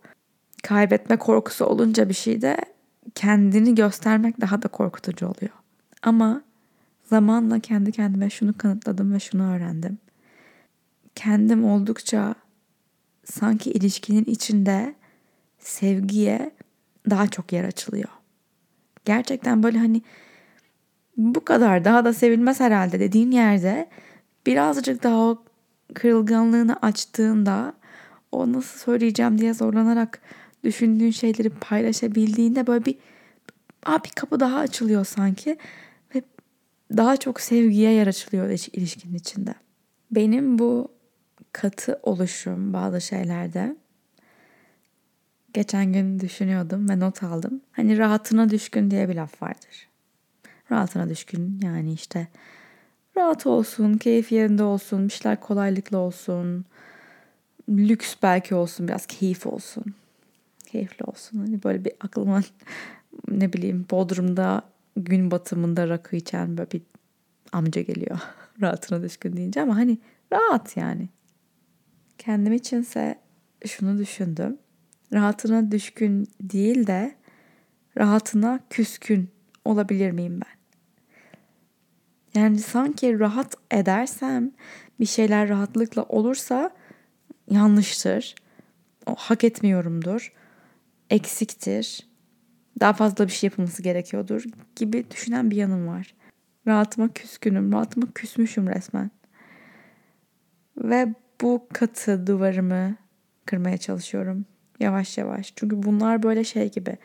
kaybetme 0.63 1.17
korkusu 1.17 1.65
olunca 1.65 2.09
bir 2.09 2.13
şeyde 2.13 2.57
kendini 3.15 3.75
göstermek 3.75 4.41
daha 4.41 4.61
da 4.61 4.67
korkutucu 4.67 5.25
oluyor. 5.25 5.53
Ama 6.01 6.41
zamanla 7.03 7.59
kendi 7.59 7.91
kendime 7.91 8.29
şunu 8.29 8.57
kanıtladım 8.57 9.13
ve 9.13 9.19
şunu 9.19 9.55
öğrendim. 9.55 9.97
Kendim 11.15 11.65
oldukça 11.65 12.35
sanki 13.25 13.71
ilişkinin 13.71 14.25
içinde 14.25 14.95
sevgiye 15.59 16.51
daha 17.09 17.27
çok 17.27 17.53
yer 17.53 17.63
açılıyor. 17.63 18.09
Gerçekten 19.05 19.63
böyle 19.63 19.77
hani 19.77 20.01
bu 21.17 21.45
kadar 21.45 21.85
daha 21.85 22.05
da 22.05 22.13
sevilmez 22.13 22.59
herhalde 22.59 22.99
dediğin 22.99 23.31
yerde 23.31 23.89
birazcık 24.45 25.03
daha 25.03 25.17
o 25.17 25.43
kırılganlığını 25.93 26.77
açtığında 26.81 27.73
o 28.31 28.53
nasıl 28.53 28.79
söyleyeceğim 28.79 29.37
diye 29.37 29.53
zorlanarak 29.53 30.21
düşündüğün 30.65 31.11
şeyleri 31.11 31.49
paylaşabildiğinde 31.49 32.67
böyle 32.67 32.85
bir 32.85 32.95
Aa, 33.85 34.03
bir 34.03 34.09
kapı 34.09 34.39
daha 34.39 34.59
açılıyor 34.59 35.05
sanki 35.05 35.57
ve 36.15 36.21
daha 36.97 37.17
çok 37.17 37.41
sevgiye 37.41 37.91
yer 37.91 38.07
açılıyor 38.07 38.49
ilişkinin 38.49 39.15
içinde. 39.15 39.55
Benim 40.11 40.59
bu 40.59 40.91
katı 41.51 41.99
oluşum 42.03 42.73
bazı 42.73 43.01
şeylerde 43.01 43.75
geçen 45.53 45.93
gün 45.93 46.19
düşünüyordum 46.19 46.89
ve 46.89 46.99
not 46.99 47.23
aldım. 47.23 47.61
Hani 47.71 47.97
rahatına 47.97 48.49
düşkün 48.49 48.91
diye 48.91 49.09
bir 49.09 49.15
laf 49.15 49.41
vardır. 49.41 49.87
Rahatına 50.71 51.09
düşkün 51.09 51.59
yani 51.63 51.93
işte 51.93 52.27
rahat 53.17 53.45
olsun, 53.45 53.97
keyif 53.97 54.31
yerinde 54.31 54.63
olsun, 54.63 55.07
bir 55.07 55.13
şeyler 55.13 55.39
kolaylıkla 55.39 55.97
olsun, 55.97 56.65
lüks 57.69 58.15
belki 58.23 58.55
olsun, 58.55 58.87
biraz 58.87 59.05
keyif 59.05 59.47
olsun 59.47 59.95
keyifli 60.75 61.05
olsun. 61.05 61.39
Hani 61.39 61.63
böyle 61.63 61.85
bir 61.85 61.93
aklıma 61.99 62.41
ne 63.27 63.53
bileyim 63.53 63.85
Bodrum'da 63.91 64.61
gün 64.97 65.31
batımında 65.31 65.89
rakı 65.89 66.15
içen 66.15 66.57
böyle 66.57 66.71
bir 66.71 66.81
amca 67.51 67.81
geliyor. 67.81 68.19
Rahatına 68.61 69.03
düşkün 69.03 69.37
deyince 69.37 69.61
ama 69.61 69.75
hani 69.75 69.97
rahat 70.33 70.77
yani. 70.77 71.09
Kendim 72.17 72.53
içinse 72.53 73.19
şunu 73.65 73.97
düşündüm. 73.97 74.57
Rahatına 75.13 75.71
düşkün 75.71 76.27
değil 76.41 76.87
de 76.87 77.15
rahatına 77.97 78.59
küskün 78.69 79.29
olabilir 79.65 80.11
miyim 80.11 80.39
ben? 80.41 80.55
Yani 82.41 82.59
sanki 82.59 83.19
rahat 83.19 83.55
edersem 83.71 84.51
bir 84.99 85.05
şeyler 85.05 85.49
rahatlıkla 85.49 86.03
olursa 86.03 86.71
yanlıştır. 87.49 88.35
O 89.05 89.15
hak 89.15 89.43
etmiyorumdur. 89.43 90.33
Eksiktir. 91.09 92.07
Daha 92.79 92.93
fazla 92.93 93.27
bir 93.27 93.31
şey 93.31 93.47
yapılması 93.47 93.83
gerekiyordur 93.83 94.43
gibi 94.75 95.05
düşünen 95.11 95.51
bir 95.51 95.55
yanım 95.55 95.87
var. 95.87 96.15
Rahatıma 96.67 97.13
küskünüm, 97.13 97.73
rahatıma 97.73 98.07
küsmüşüm 98.15 98.67
resmen. 98.67 99.11
Ve 100.77 101.13
bu 101.41 101.67
katı 101.73 102.27
duvarımı 102.27 102.95
kırmaya 103.45 103.77
çalışıyorum 103.77 104.45
yavaş 104.79 105.17
yavaş. 105.17 105.53
Çünkü 105.55 105.83
bunlar 105.83 106.23
böyle 106.23 106.43
şey 106.43 106.71
gibi. 106.71 106.97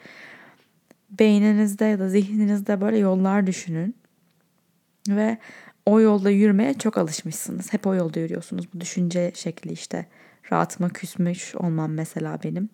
Beyninizde 1.11 1.85
ya 1.85 1.99
da 1.99 2.09
zihninizde 2.09 2.81
böyle 2.81 2.99
yollar 2.99 3.47
düşünün. 3.47 3.97
Ve 5.09 5.39
o 5.87 6.01
yolda 6.01 6.31
yürümeye 6.31 6.75
çok 6.75 6.99
alışmışsınız. 6.99 7.73
Hep 7.73 7.87
o 7.87 7.95
yolda 7.95 8.21
yürüyorsunuz. 8.21 8.73
Bu 8.75 8.81
düşünce 8.81 9.33
şekli 9.35 9.73
işte. 9.73 10.07
Rahatıma 10.53 10.89
küsmüş 10.89 11.55
olmam 11.55 11.93
mesela 11.93 12.39
benim. 12.45 12.69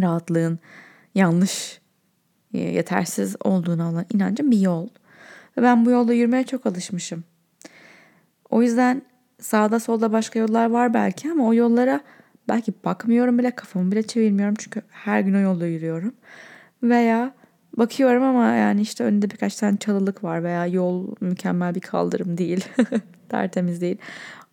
Rahatlığın 0.00 0.58
yanlış, 1.14 1.80
e, 2.54 2.58
yetersiz 2.58 3.36
olduğuna 3.44 3.90
olan 3.90 4.06
inancım 4.14 4.50
bir 4.50 4.58
yol. 4.58 4.88
Ve 5.56 5.62
ben 5.62 5.86
bu 5.86 5.90
yolda 5.90 6.12
yürümeye 6.12 6.44
çok 6.44 6.66
alışmışım. 6.66 7.24
O 8.50 8.62
yüzden 8.62 9.02
sağda 9.40 9.80
solda 9.80 10.12
başka 10.12 10.38
yollar 10.38 10.70
var 10.70 10.94
belki 10.94 11.30
ama 11.30 11.46
o 11.46 11.54
yollara 11.54 12.00
belki 12.48 12.72
bakmıyorum 12.84 13.38
bile 13.38 13.50
kafamı 13.50 13.92
bile 13.92 14.02
çevirmiyorum 14.02 14.54
çünkü 14.58 14.82
her 14.90 15.20
gün 15.20 15.34
o 15.34 15.38
yolda 15.38 15.66
yürüyorum. 15.66 16.14
Veya 16.82 17.34
bakıyorum 17.76 18.22
ama 18.22 18.46
yani 18.46 18.80
işte 18.80 19.04
önünde 19.04 19.30
birkaç 19.30 19.56
tane 19.56 19.76
çalılık 19.76 20.24
var 20.24 20.44
veya 20.44 20.66
yol 20.66 21.14
mükemmel 21.20 21.74
bir 21.74 21.80
kaldırım 21.80 22.38
değil. 22.38 22.64
Tertemiz 23.28 23.80
değil. 23.80 23.96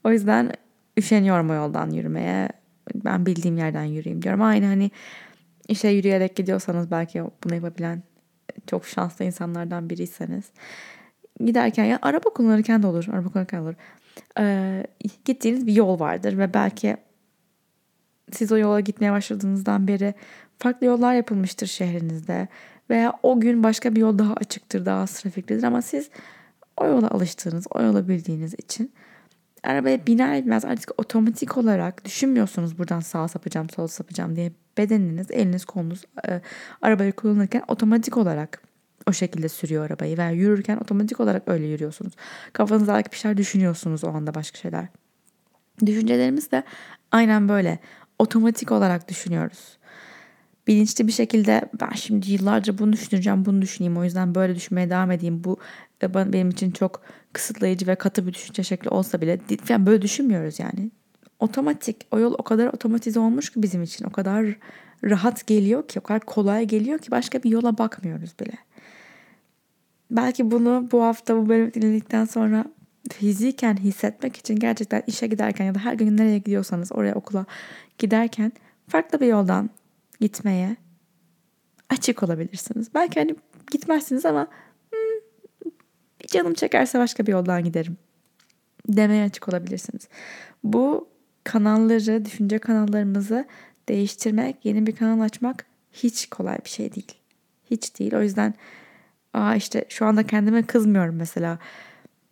O 0.03 0.12
yüzden 0.12 0.51
üşeniyorum 0.98 1.50
o 1.50 1.53
yoldan 1.53 1.89
yürümeye. 1.89 2.50
Ben 2.95 3.25
bildiğim 3.25 3.57
yerden 3.57 3.83
yürüyeyim 3.83 4.21
diyorum. 4.21 4.41
Aynı 4.41 4.65
hani 4.65 4.91
işe 5.68 5.88
yürüyerek 5.88 6.36
gidiyorsanız 6.36 6.91
belki 6.91 7.24
bunu 7.44 7.56
yapabilen 7.56 8.03
çok 8.68 8.86
şanslı 8.86 9.25
insanlardan 9.25 9.89
biriyseniz 9.89 10.46
giderken 11.46 11.86
ya 11.86 12.00
araba 12.01 12.30
kullanırken 12.30 12.84
de 12.84 12.88
olur. 12.88 13.06
Araba 13.12 13.30
kullanırken 13.30 13.60
olur. 13.60 13.74
Ee, 14.39 14.84
gittiğiniz 15.25 15.68
bir 15.68 15.74
yol 15.74 16.00
vardır 16.00 16.38
ve 16.38 16.53
belki 16.53 16.98
siz 18.32 18.51
o 18.51 18.58
yola 18.58 18.80
gitmeye 18.80 19.12
başladığınızdan 19.12 19.88
beri 19.88 20.13
farklı 20.60 20.88
yollar 20.88 21.13
yapılmıştır 21.13 21.68
şehrinizde 21.68 22.48
veya 22.89 23.13
o 23.24 23.39
gün 23.39 23.63
başka 23.63 23.96
bir 23.96 24.01
yol 24.01 24.20
daha 24.20 24.34
açıktır, 24.34 24.86
daha 24.86 25.01
az 25.01 25.20
trafiklidir 25.20 25.63
ama 25.63 25.82
siz 25.82 26.10
o 26.77 26.86
yola 26.86 27.10
alıştığınız, 27.10 27.68
o 27.70 27.82
yola 27.82 28.08
bildiğiniz 28.08 28.53
için 28.53 28.91
arabaya 29.63 30.08
biner 30.08 30.44
binmez 30.44 30.65
artık 30.65 30.91
otomatik 30.98 31.58
olarak 31.58 32.06
düşünmüyorsunuz 32.06 32.77
buradan 32.77 33.00
sağa 33.00 33.28
sapacağım, 33.28 33.69
sol 33.69 33.88
sapacağım 33.88 34.36
diye 34.36 34.52
bedeniniz, 34.78 35.32
eliniz, 35.32 35.65
kolunuz 35.65 36.02
e, 36.28 36.41
arabayı 36.82 37.12
kullanırken 37.12 37.63
otomatik 37.67 38.17
olarak 38.17 38.62
o 39.08 39.13
şekilde 39.13 39.50
sürüyor 39.50 39.86
arabayı 39.86 40.17
veya 40.17 40.32
yürürken 40.32 40.78
otomatik 40.78 41.19
olarak 41.19 41.47
öyle 41.47 41.65
yürüyorsunuz. 41.65 42.13
Kafanızda 42.54 42.93
belki 42.93 43.12
bir 43.12 43.17
şeyler 43.17 43.38
düşünüyorsunuz 43.38 44.04
o 44.04 44.08
anda 44.08 44.36
başka 44.36 44.58
şeyler. 44.58 44.88
Düşüncelerimiz 45.86 46.52
de 46.52 46.63
aynen 47.12 47.50
böyle 47.50 47.80
otomatik 48.19 48.71
olarak 48.71 49.10
düşünüyoruz. 49.10 49.78
Bilinçli 50.67 51.08
bir 51.08 51.12
şekilde 51.12 51.69
ben 51.82 51.95
şimdi 51.95 52.32
yıllarca 52.32 52.78
bunu 52.78 52.93
düşüneceğim, 52.93 53.45
bunu 53.45 53.62
düşüneyim. 53.62 53.97
O 53.97 54.04
yüzden 54.04 54.36
böyle 54.36 54.56
düşünmeye 54.56 54.89
devam 54.89 55.12
edeyim. 55.12 55.43
Bu 55.43 55.58
benim 56.04 56.50
için 56.50 56.71
çok 56.71 57.02
kısıtlayıcı 57.34 57.88
ve 57.88 57.96
katı 57.96 58.28
bir 58.28 58.34
düşünce 58.34 58.63
şekli 58.63 58.89
olsa 58.89 59.22
bile 59.22 59.39
yani 59.70 59.86
böyle 59.86 60.02
düşünmüyoruz 60.02 60.60
yani. 60.60 60.91
Otomatik. 61.39 62.08
O 62.12 62.20
yol 62.20 62.34
o 62.38 62.44
kadar 62.44 62.67
otomatize 62.67 63.20
olmuş 63.20 63.50
ki 63.50 63.63
bizim 63.63 63.84
için. 63.84 64.06
O 64.06 64.10
kadar 64.10 64.46
rahat 65.04 65.48
geliyor 65.48 65.88
ki, 65.88 66.00
o 66.00 66.04
kadar 66.04 66.20
kolay 66.20 66.65
geliyor 66.65 67.00
ki 67.00 67.12
başka 67.12 67.44
bir 67.44 67.50
yola 67.50 67.78
bakmıyoruz 67.78 68.39
bile. 68.39 68.54
Belki 70.12 70.52
bunu 70.52 70.88
bu 70.91 71.04
hafta 71.04 71.38
bu 71.38 71.50
bölümü 71.50 71.74
dinledikten 71.74 72.26
sonra 72.26 72.65
fiziken 73.12 73.78
hissetmek 73.78 74.38
için 74.38 74.56
gerçekten 74.56 75.04
işe 75.08 75.28
giderken 75.28 75.65
ya 75.65 75.76
da 75.76 75.80
her 75.80 75.94
gün 75.94 76.17
nereye 76.17 76.38
gidiyorsanız 76.38 76.91
oraya 76.91 77.15
okula 77.15 77.46
giderken 77.98 78.52
farklı 78.88 79.20
bir 79.20 79.28
yoldan 79.28 79.70
gitmeye 80.20 80.76
açık 81.89 82.24
olabilirsiniz. 82.24 82.94
Belki 82.94 83.20
hani 83.20 83.36
gitmezsiniz 83.72 84.26
ama 84.26 84.48
canım 86.32 86.54
çekerse 86.54 87.00
başka 87.00 87.26
bir 87.26 87.32
yoldan 87.32 87.63
giderim 87.63 87.98
demeye 88.88 89.24
açık 89.24 89.50
olabilirsiniz. 89.50 90.08
Bu 90.63 91.08
kanalları, 91.44 92.26
düşünce 92.26 92.60
kanallarımızı 92.60 93.46
değiştirmek, 93.89 94.65
yeni 94.65 94.88
bir 94.88 94.96
kanal 94.96 95.22
açmak 95.22 95.65
hiç 95.91 96.30
kolay 96.30 96.58
bir 96.65 96.70
şey 96.70 96.96
değil. 96.96 97.12
Hiç 97.72 98.00
değil. 98.00 98.15
O 98.15 98.22
yüzden 98.22 98.54
aa 99.34 99.56
işte 99.56 99.86
şu 99.89 100.06
anda 100.06 100.28
kendime 100.28 100.63
kızmıyorum 100.63 101.15
mesela. 101.15 101.60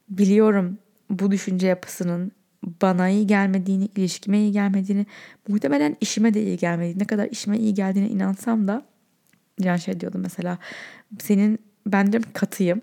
Biliyorum 0.10 0.78
bu 1.10 1.32
düşünce 1.32 1.68
yapısının 1.68 2.32
bana 2.82 3.10
iyi 3.10 3.28
gelmediğini, 3.28 3.90
ilişkime 3.96 4.40
iyi 4.40 4.52
gelmediğini, 4.52 5.06
muhtemelen 5.48 5.98
işime 6.02 6.34
de 6.34 6.44
iyi 6.44 6.58
gelmediğini, 6.58 7.00
ne 7.00 7.06
kadar 7.06 7.28
işime 7.28 7.58
iyi 7.58 7.74
geldiğine 7.74 8.10
inansam 8.10 8.68
da 8.68 8.86
Can 9.62 9.76
şey 9.76 10.00
diyordu 10.00 10.18
mesela 10.18 10.58
senin 11.20 11.60
ben 11.86 12.12
diyorum 12.12 12.30
katıyım. 12.34 12.82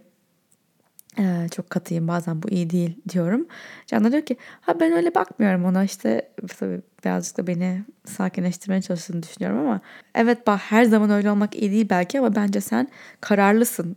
Ee, 1.18 1.46
çok 1.50 1.70
katıyım 1.70 2.08
bazen 2.08 2.42
bu 2.42 2.48
iyi 2.50 2.70
değil 2.70 2.98
diyorum. 3.08 3.46
Can 3.86 4.04
da 4.04 4.12
diyor 4.12 4.22
ki 4.22 4.36
ha 4.60 4.80
ben 4.80 4.92
öyle 4.92 5.14
bakmıyorum 5.14 5.64
ona 5.64 5.84
işte 5.84 6.32
tabii 6.58 6.80
birazcık 7.04 7.38
da 7.38 7.46
beni 7.46 7.84
sakinleştirmeye 8.04 8.82
çalıştığını 8.82 9.22
düşünüyorum 9.22 9.58
ama 9.58 9.80
evet 10.14 10.46
bak 10.46 10.60
her 10.60 10.84
zaman 10.84 11.10
öyle 11.10 11.30
olmak 11.30 11.54
iyi 11.56 11.70
değil 11.70 11.86
belki 11.90 12.18
ama 12.18 12.34
bence 12.36 12.60
sen 12.60 12.88
kararlısın 13.20 13.96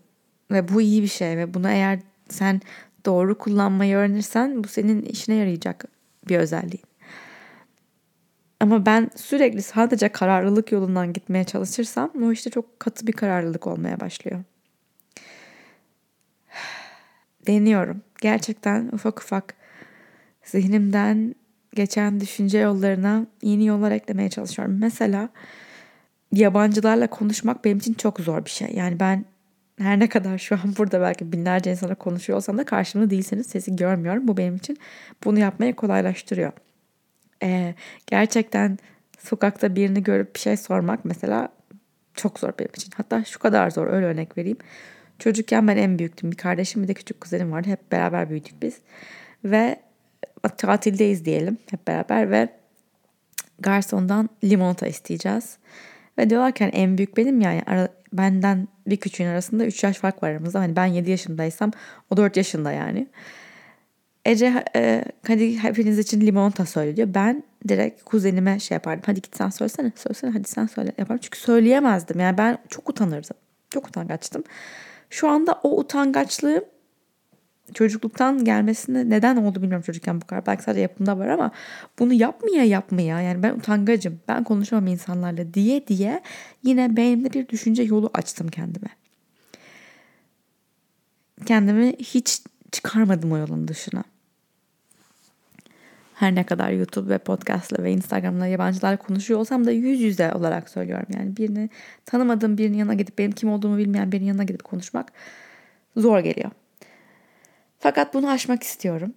ve 0.52 0.68
bu 0.68 0.82
iyi 0.82 1.02
bir 1.04 1.08
şey 1.08 1.38
ve 1.38 1.54
bunu 1.54 1.70
eğer 1.70 2.00
sen 2.30 2.62
doğru 3.06 3.38
kullanmayı 3.38 3.96
öğrenirsen 3.96 4.64
bu 4.64 4.68
senin 4.68 5.02
işine 5.02 5.36
yarayacak 5.36 5.86
bir 6.30 6.38
özelliğin. 6.38 6.84
Ama 8.60 8.86
ben 8.86 9.10
sürekli 9.16 9.62
sadece 9.62 10.10
kararlılık 10.10 10.72
yolundan 10.72 11.14
gitmeye 11.14 11.44
çalışırsam 11.44 12.12
o 12.24 12.32
işte 12.32 12.50
çok 12.50 12.80
katı 12.80 13.08
bir 13.08 13.14
kararlılık 13.14 13.68
olmaya 13.68 14.00
başlıyor. 14.00 14.44
Deniyorum. 17.48 18.02
Gerçekten 18.22 18.90
ufak 18.94 19.20
ufak 19.20 19.54
zihnimden 20.44 21.36
geçen 21.76 22.20
düşünce 22.20 22.60
yollarına 22.60 23.26
yeni 23.42 23.66
yollar 23.66 23.92
eklemeye 23.92 24.30
çalışıyorum. 24.30 24.78
Mesela 24.80 25.30
yabancılarla 26.32 27.08
konuşmak 27.08 27.66
benim 27.66 27.78
için 27.78 27.94
çok 27.94 28.20
zor 28.20 28.46
bir 28.46 28.50
şey. 28.50 28.72
Yani 28.76 29.00
ben 29.00 29.26
her 29.80 30.00
ne 30.00 30.10
kadar 30.10 30.38
şu 30.38 30.56
an 30.56 30.76
burada 30.78 31.02
belki 31.02 31.32
binlerce 31.32 31.72
insana 31.72 31.96
konuşuyor 31.96 32.38
olsam 32.38 32.58
da 32.58 32.66
karşımda 32.66 33.10
değilseniz 33.10 33.48
sesi 33.48 33.76
görmüyorum. 33.76 34.28
Bu 34.28 34.38
benim 34.38 34.56
için 34.56 34.78
bunu 35.24 35.40
yapmayı 35.40 35.76
kolaylaştırıyor. 35.76 36.52
Ee, 37.44 37.76
gerçekten 38.08 38.78
sokakta 39.20 39.76
birini 39.76 40.04
görüp 40.04 40.36
bir 40.36 40.40
şey 40.40 40.58
sormak 40.58 41.06
mesela 41.06 41.50
çok 42.14 42.40
zor 42.40 42.54
benim 42.60 42.72
için. 42.76 42.92
Hatta 42.98 43.24
şu 43.24 43.40
kadar 43.40 43.72
zor 43.72 43.88
öyle 43.88 44.06
örnek 44.06 44.38
vereyim. 44.38 44.58
Çocukken 45.20 45.68
ben 45.68 45.78
en 45.78 46.00
büyüktüm. 46.00 46.32
Bir 46.32 46.38
kardeşim 46.38 46.84
bir 46.84 46.88
de 46.88 46.94
küçük 46.94 47.22
kuzenim 47.22 47.52
vardı. 47.52 47.70
Hep 47.70 47.92
beraber 47.92 48.30
büyüdük 48.30 48.62
biz. 48.62 48.78
Ve 49.44 49.80
tatildeyiz 50.58 51.26
diyelim 51.26 51.58
hep 51.72 51.88
beraber 51.88 52.32
ve 52.32 52.50
garsondan 53.60 54.30
limonata 54.44 54.88
isteyeceğiz. 54.88 55.58
Ve 56.18 56.30
diyorlar 56.30 56.52
ki 56.52 56.64
hani 56.64 56.74
en 56.74 56.98
büyük 56.98 57.18
benim 57.18 57.42
yani 57.42 57.62
ara, 57.68 57.90
benden 58.14 58.68
bir 58.88 58.98
küçüğün 58.98 59.26
arasında 59.26 59.66
3 59.66 59.84
yaş 59.84 59.98
fark 59.98 60.24
var 60.24 60.30
aramızda. 60.30 60.60
Hani 60.60 60.76
ben 60.76 60.86
7 60.86 61.10
yaşındaysam 61.12 61.72
o 62.10 62.18
4 62.18 62.38
yaşında 62.38 62.72
yani. 62.72 63.08
Ece 64.26 64.64
e, 64.76 65.06
hadi 65.28 65.58
hepiniz 65.58 66.00
için 66.00 66.22
limonata 66.22 66.66
söyle 66.66 66.96
diyor. 66.96 67.14
Ben 67.14 67.44
direkt 67.68 68.04
kuzenime 68.04 68.60
şey 68.60 68.76
yapardım. 68.76 69.04
Hadi 69.06 69.22
git 69.22 69.38
sen 69.38 69.50
söylesene. 69.50 69.92
Söylesene 69.96 70.32
hadi 70.32 70.48
sen 70.48 70.66
söyle 70.66 70.92
yaparım. 70.98 71.20
Çünkü 71.24 71.40
söyleyemezdim. 71.40 72.20
Yani 72.20 72.38
ben 72.38 72.58
çok 72.70 72.90
utanırdım. 72.90 73.38
Çok 73.70 73.88
utangaçtım. 73.88 74.44
Şu 75.10 75.30
anda 75.30 75.60
o 75.64 75.80
utangaçlığım 75.80 76.64
çocukluktan 77.74 78.46
gelmesine 78.46 79.10
neden 79.10 79.36
oldu 79.38 79.62
bilmiyorum 79.62 79.84
çocukken 79.86 80.22
bu 80.22 80.26
kadar. 80.28 80.46
Belki 80.46 80.64
sadece 80.64 80.82
yapımda 80.82 81.18
var 81.20 81.28
ama 81.28 81.52
bunu 82.00 82.14
yapmaya 82.14 82.64
yapmaya 82.64 83.22
yani 83.22 83.44
ben 83.44 83.54
utangacım 83.54 84.20
ben 84.28 84.44
konuşamam 84.44 84.88
insanlarla 84.88 85.54
diye 85.54 85.88
diye 85.88 86.22
yine 86.64 86.96
beynimde 86.96 87.34
bir 87.34 87.48
düşünce 87.48 87.84
yolu 87.84 88.10
açtım 88.14 88.48
kendime. 88.48 88.90
Kendimi 91.46 91.94
hiç 92.00 92.42
çıkarmadım 92.72 93.32
o 93.32 93.38
yolun 93.38 93.68
dışına. 93.68 94.04
Her 96.20 96.36
ne 96.36 96.46
kadar 96.46 96.72
YouTube 96.72 97.10
ve 97.10 97.18
podcastla 97.18 97.84
ve 97.84 97.92
Instagram'la 97.92 98.48
yabancılarla 98.48 98.98
konuşuyor 98.98 99.40
olsam 99.40 99.66
da 99.66 99.72
yüz 99.72 100.02
yüze 100.02 100.34
olarak 100.34 100.70
söylüyorum. 100.70 101.06
Yani 101.18 101.38
birini 101.38 101.70
tanımadığım 102.06 102.58
birinin 102.58 102.78
yanına 102.78 102.94
gidip 102.94 103.18
benim 103.18 103.32
kim 103.32 103.50
olduğumu 103.50 103.78
bilmeyen 103.78 104.12
birinin 104.12 104.28
yanına 104.28 104.44
gidip 104.44 104.64
konuşmak 104.64 105.12
zor 105.98 106.20
geliyor. 106.20 106.52
Fakat 107.80 108.14
bunu 108.14 108.30
aşmak 108.30 108.64
istiyorum. 108.64 109.14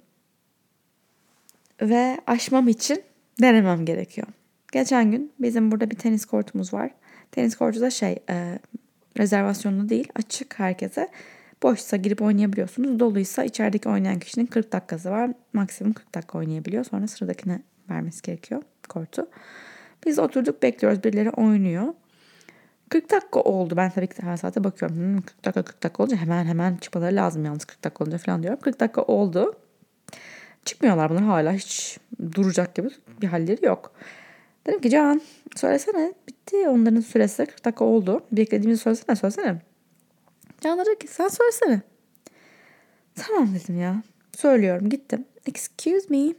Ve 1.81 2.21
aşmam 2.27 2.69
için 2.69 3.03
denemem 3.41 3.85
gerekiyor. 3.85 4.27
Geçen 4.73 5.11
gün 5.11 5.33
bizim 5.39 5.71
burada 5.71 5.91
bir 5.91 5.97
tenis 5.97 6.25
kortumuz 6.25 6.75
var. 6.75 6.91
Tenis 7.33 7.57
kortu 7.57 7.81
da 7.81 7.91
şey 7.91 8.19
e, 8.31 8.59
rezervasyonlu 9.19 9.89
değil 9.89 10.09
açık 10.15 10.59
herkese. 10.59 11.09
Boşsa 11.63 11.97
girip 11.97 12.23
oynayabiliyorsunuz. 12.23 13.01
Doluysa 13.01 13.45
içerideki 13.45 13.89
oynayan 13.89 14.19
kişinin 14.19 14.47
40 14.47 14.73
dakikası 14.73 15.11
var. 15.11 15.31
Maksimum 15.53 15.93
40 15.93 16.15
dakika 16.15 16.39
oynayabiliyor. 16.39 16.85
Sonra 16.85 17.07
sıradakine 17.09 17.63
vermesi 17.91 18.23
gerekiyor 18.23 18.63
kortu. 18.89 19.29
Biz 20.07 20.19
oturduk 20.19 20.63
bekliyoruz. 20.63 21.05
Birileri 21.05 21.31
oynuyor. 21.31 21.95
40 22.89 23.11
dakika 23.11 23.41
oldu. 23.41 23.77
Ben 23.77 23.91
tabii 23.91 24.07
ki 24.07 24.23
her 24.23 24.37
saate 24.37 24.65
bakıyorum. 24.65 24.97
Hmm, 24.97 25.21
40 25.21 25.45
dakika 25.45 25.63
40 25.63 25.83
dakika 25.83 26.03
olunca 26.03 26.17
hemen 26.17 26.45
hemen 26.45 26.77
çıkmaları 26.77 27.17
lazım 27.17 27.45
yalnız 27.45 27.65
40 27.65 27.85
dakika 27.85 28.05
olunca 28.05 28.19
falan 28.19 28.43
diyorum. 28.43 28.61
40 28.61 28.81
dakika 28.81 29.03
oldu. 29.03 29.55
Çıkmıyorlar 30.65 31.11
bunlar 31.11 31.23
hala 31.23 31.53
hiç 31.53 31.99
duracak 32.35 32.75
gibi 32.75 32.89
bir 33.23 33.27
halleri 33.27 33.67
yok. 33.67 33.93
Dedim 34.67 34.81
ki 34.81 34.91
Can 34.91 35.23
söylesene 35.57 36.13
bitti 36.29 36.69
onların 36.69 37.01
süresi 37.01 37.47
40 37.47 37.65
dakika 37.65 37.85
oldu. 37.85 38.21
Beklediğimizi 38.33 38.83
söylesene 38.83 39.17
söylesene. 39.17 39.72
Can 40.63 40.79
dedi 40.79 40.99
ki 40.99 41.09
sen 41.09 41.29
söylesene. 41.29 41.81
Tamam 43.15 43.49
dedim 43.55 43.81
ya. 43.81 44.03
Söylüyorum 44.37 44.89
gittim. 44.89 45.25
Excuse 45.47 46.07
me. 46.09 46.35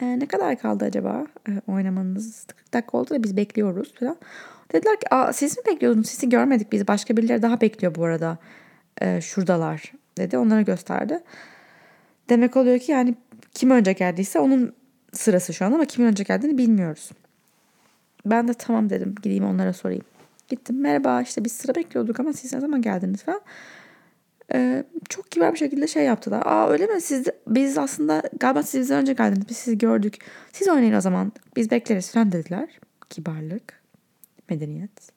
E, 0.00 0.18
ne 0.18 0.26
kadar 0.26 0.58
kaldı 0.58 0.84
acaba 0.84 1.26
e, 1.48 1.52
oynamanız? 1.72 2.44
40 2.46 2.72
dakika 2.72 2.98
oldu 2.98 3.10
da 3.10 3.22
biz 3.22 3.36
bekliyoruz 3.36 3.94
falan. 3.94 4.16
Dediler 4.72 5.00
ki 5.00 5.14
Aa, 5.14 5.32
siz 5.32 5.58
mi 5.58 5.64
bekliyordunuz? 5.66 6.08
Sizi 6.08 6.28
görmedik 6.28 6.72
biz. 6.72 6.88
Başka 6.88 7.16
birileri 7.16 7.42
daha 7.42 7.60
bekliyor 7.60 7.94
bu 7.94 8.04
arada. 8.04 8.38
E, 9.00 9.20
şuradalar 9.20 9.92
dedi. 10.18 10.38
Onlara 10.38 10.62
gösterdi. 10.62 11.20
Demek 12.28 12.56
oluyor 12.56 12.78
ki 12.78 12.92
yani 12.92 13.14
kim 13.54 13.70
önce 13.70 13.92
geldiyse 13.92 14.38
onun 14.38 14.72
sırası 15.12 15.54
şu 15.54 15.64
an 15.64 15.72
ama 15.72 15.84
kimin 15.84 16.08
önce 16.08 16.24
geldiğini 16.24 16.58
bilmiyoruz. 16.58 17.10
Ben 18.26 18.48
de 18.48 18.54
tamam 18.54 18.90
dedim. 18.90 19.14
Gideyim 19.22 19.44
onlara 19.44 19.72
sorayım. 19.72 20.04
Gittim. 20.48 20.80
Merhaba 20.80 21.22
işte 21.22 21.44
biz 21.44 21.52
sıra 21.52 21.74
bekliyorduk 21.74 22.20
ama 22.20 22.32
siz 22.32 22.52
ne 22.52 22.60
zaman 22.60 22.82
geldiniz 22.82 23.22
falan. 23.22 23.40
Ee, 24.52 24.84
çok 25.08 25.30
kibar 25.30 25.52
bir 25.52 25.58
şekilde 25.58 25.86
şey 25.86 26.04
yaptılar. 26.04 26.42
Aa 26.46 26.68
öyle 26.70 26.86
mi? 26.86 27.00
Siz 27.00 27.26
biz 27.46 27.78
aslında 27.78 28.22
galiba 28.40 28.62
siz 28.62 28.80
bizden 28.80 29.00
önce 29.00 29.12
geldiniz. 29.12 29.48
Biz 29.48 29.56
sizi 29.56 29.78
gördük. 29.78 30.18
Siz 30.52 30.68
oynayın 30.68 30.94
o 30.94 31.00
zaman. 31.00 31.32
Biz 31.56 31.70
bekleriz 31.70 32.12
falan 32.12 32.32
dediler. 32.32 32.68
Kibarlık. 33.10 33.82
Medeniyet. 34.50 35.12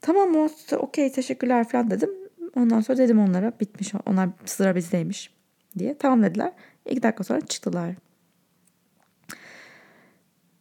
Tamam 0.00 0.36
o 0.36 0.48
okey 0.76 1.12
teşekkürler 1.12 1.68
falan 1.68 1.90
dedim. 1.90 2.10
Ondan 2.56 2.80
sonra 2.80 2.98
dedim 2.98 3.18
onlara 3.18 3.52
bitmiş. 3.60 3.92
Onlar 4.06 4.28
sıra 4.44 4.76
bizdeymiş 4.76 5.30
diye. 5.78 5.98
Tamam 5.98 6.22
dediler. 6.22 6.52
İki 6.90 7.02
dakika 7.02 7.24
sonra 7.24 7.40
çıktılar. 7.40 7.94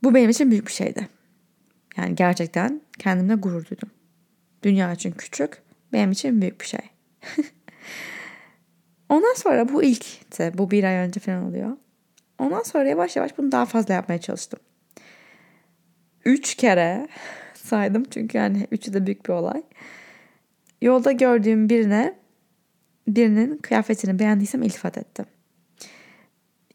Bu 0.04 0.15
benim 0.15 0.30
için 0.30 0.52
büyük 0.52 0.67
bir 0.67 0.71
şeydi. 0.71 1.08
Yani 1.97 2.15
gerçekten 2.15 2.82
kendimle 3.00 3.36
gurur 3.36 3.65
duydum. 3.65 3.89
Dünya 4.63 4.93
için 4.93 5.12
küçük, 5.12 5.62
benim 5.93 6.12
için 6.12 6.41
büyük 6.41 6.62
bir 6.62 6.65
şey. 6.65 6.80
Ondan 9.10 9.34
sonra 9.34 9.69
bu 9.69 9.84
ilk, 9.84 10.06
bu 10.58 10.71
bir 10.71 10.84
ay 10.84 10.95
önce 10.95 11.19
falan 11.19 11.43
oluyor. 11.43 11.78
Ondan 12.39 12.63
sonra 12.63 12.89
yavaş 12.89 13.15
yavaş 13.15 13.38
bunu 13.38 13.52
daha 13.52 13.65
fazla 13.65 13.93
yapmaya 13.93 14.21
çalıştım. 14.21 14.60
Üç 16.26 16.56
kere 16.56 17.08
saydım 17.54 18.04
çünkü 18.04 18.38
yani 18.38 18.67
üçü 18.71 18.93
de 18.93 19.06
büyük 19.06 19.26
bir 19.26 19.34
olay. 19.34 19.63
Yolda 20.82 21.12
gördüğüm 21.12 21.69
birine 21.69 22.15
birinin 23.08 23.58
kıyafetini 23.58 24.19
beğendiysem 24.19 24.63
iltifat 24.63 24.97
ettim. 24.97 25.26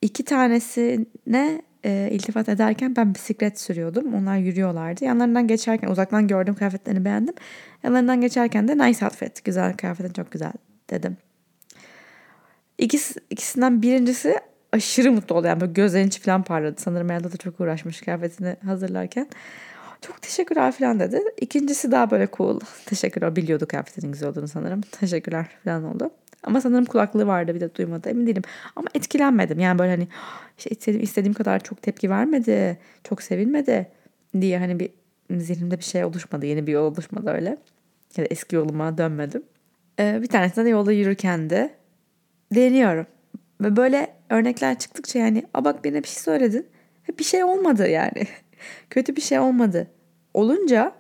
İki 0.03 0.25
tanesine 0.25 1.63
e, 1.85 2.09
iltifat 2.13 2.49
ederken 2.49 2.97
ben 2.97 3.15
bisiklet 3.15 3.61
sürüyordum. 3.61 4.15
Onlar 4.15 4.37
yürüyorlardı. 4.37 5.05
Yanlarından 5.05 5.47
geçerken 5.47 5.89
uzaktan 5.89 6.27
gördüğüm 6.27 6.55
kıyafetlerini 6.55 7.05
beğendim. 7.05 7.35
Yanlarından 7.87 8.21
geçerken 8.21 8.69
de 8.69 8.79
nice 8.79 9.05
outfit. 9.05 9.45
Güzel 9.45 9.77
kıyafetin 9.77 10.13
çok 10.13 10.33
güzel 10.33 10.53
dedim. 10.91 11.17
İkisi, 12.79 13.21
ikisinden 13.31 13.83
birincisi 13.83 14.41
aşırı 14.73 15.13
mutlu 15.13 15.35
oldu. 15.35 15.47
Yani 15.47 15.61
böyle 15.61 15.73
gözlerin 15.73 16.07
içi 16.07 16.21
falan 16.21 16.43
parladı. 16.43 16.75
Sanırım 16.79 17.11
Elde 17.11 17.33
da 17.33 17.37
çok 17.37 17.61
uğraşmış 17.61 18.01
kıyafetini 18.01 18.57
hazırlarken. 18.65 19.29
Çok 20.01 20.23
teşekkürler 20.23 20.73
falan 20.73 21.01
dedi. 21.01 21.23
İkincisi 21.41 21.91
daha 21.91 22.11
böyle 22.11 22.29
cool. 22.37 22.61
Teşekkürler. 22.87 23.37
Biliyordu 23.37 23.67
kıyafetinin 23.69 24.13
güzel 24.13 24.29
olduğunu 24.29 24.49
sanırım. 24.49 24.81
Teşekkürler 24.81 25.47
falan 25.65 25.85
oldu. 25.85 26.11
Ama 26.43 26.61
sanırım 26.61 26.85
kulaklığı 26.85 27.27
vardı 27.27 27.55
bir 27.55 27.61
de 27.61 27.75
duymadı 27.75 28.09
emin 28.09 28.27
değilim. 28.27 28.43
Ama 28.77 28.89
etkilenmedim. 28.95 29.59
Yani 29.59 29.79
böyle 29.79 29.91
hani 29.91 30.09
işte 30.59 30.71
istediğim, 30.71 31.03
istediğim 31.05 31.35
kadar 31.35 31.61
çok 31.61 31.83
tepki 31.83 32.11
vermedi. 32.11 32.79
Çok 33.05 33.23
sevilmedi 33.23 33.91
diye 34.41 34.59
hani 34.59 34.81
bir 34.81 34.91
zihnimde 35.31 35.79
bir 35.79 35.85
şey 35.85 36.05
oluşmadı. 36.05 36.47
Yeni 36.47 36.67
bir 36.67 36.73
yol 36.73 36.93
oluşmadı 36.93 37.31
öyle. 37.31 37.57
Ya 38.17 38.25
da 38.25 38.29
eski 38.31 38.57
yoluma 38.57 38.99
dönmedim. 38.99 39.43
Ee, 39.99 40.19
bir 40.23 40.27
tanesinde 40.27 40.65
de 40.65 40.69
yolda 40.69 40.93
yürürken 40.93 41.51
de 41.51 41.75
deniyorum. 42.55 43.07
Ve 43.61 43.77
böyle 43.77 44.15
örnekler 44.31 44.79
çıktıkça 44.79 45.19
yani 45.19 45.45
a 45.55 45.65
bak 45.65 45.85
birine 45.85 46.03
bir 46.03 46.09
şey 46.09 46.23
söyledin. 46.23 46.67
Bir 47.19 47.25
şey 47.25 47.45
olmadı 47.45 47.89
yani. 47.89 48.27
Kötü 48.91 49.17
bir 49.17 49.21
şey 49.21 49.39
olmadı. 49.39 49.91
Olunca 50.35 50.93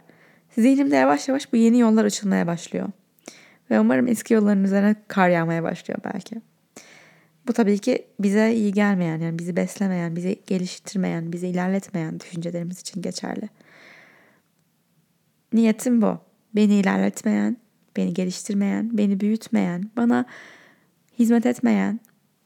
zihnimde 0.58 0.96
yavaş 0.96 1.28
yavaş 1.28 1.52
bu 1.52 1.56
yeni 1.56 1.78
yollar 1.78 2.04
açılmaya 2.04 2.46
başlıyor. 2.46 2.88
Ve 3.70 3.80
umarım 3.80 4.08
eski 4.08 4.34
yolların 4.34 4.64
üzerine 4.64 4.96
kar 5.08 5.28
yağmaya 5.28 5.62
başlıyor 5.62 6.00
belki. 6.04 6.40
Bu 7.48 7.52
tabii 7.52 7.78
ki 7.78 8.06
bize 8.20 8.52
iyi 8.52 8.72
gelmeyen, 8.72 9.20
yani 9.20 9.38
bizi 9.38 9.56
beslemeyen, 9.56 10.16
bizi 10.16 10.42
geliştirmeyen, 10.46 11.32
bizi 11.32 11.48
ilerletmeyen 11.48 12.20
düşüncelerimiz 12.20 12.80
için 12.80 13.02
geçerli. 13.02 13.48
Niyetim 15.52 16.02
bu. 16.02 16.25
Beni 16.56 16.74
ilerletmeyen, 16.74 17.56
beni 17.96 18.14
geliştirmeyen, 18.14 18.98
beni 18.98 19.20
büyütmeyen, 19.20 19.90
bana 19.96 20.24
hizmet 21.18 21.46
etmeyen 21.46 22.00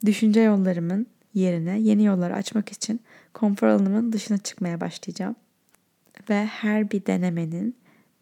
düşünce 0.06 0.40
yollarımın 0.40 1.06
yerine 1.34 1.80
yeni 1.80 2.04
yolları 2.04 2.34
açmak 2.34 2.72
için 2.72 3.00
konfor 3.34 3.66
alanımın 3.66 4.12
dışına 4.12 4.38
çıkmaya 4.38 4.80
başlayacağım. 4.80 5.36
Ve 6.30 6.46
her 6.46 6.90
bir 6.90 7.06
denemenin 7.06 7.76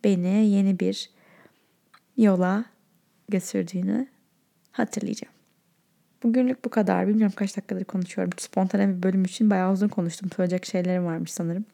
beni 0.04 0.46
yeni 0.46 0.80
bir 0.80 1.10
yola 2.16 2.64
götürdüğünü 3.28 4.06
hatırlayacağım. 4.72 5.34
Bugünlük 6.22 6.64
bu 6.64 6.68
kadar. 6.68 7.08
Bilmiyorum 7.08 7.34
kaç 7.36 7.56
dakikadır 7.56 7.84
konuşuyorum. 7.84 8.32
Spontane 8.38 8.88
bir 8.88 9.02
bölüm 9.02 9.24
için 9.24 9.50
bayağı 9.50 9.72
uzun 9.72 9.88
konuştum. 9.88 10.30
Söyleyecek 10.36 10.66
şeylerim 10.66 11.04
varmış 11.04 11.32
sanırım. 11.32 11.64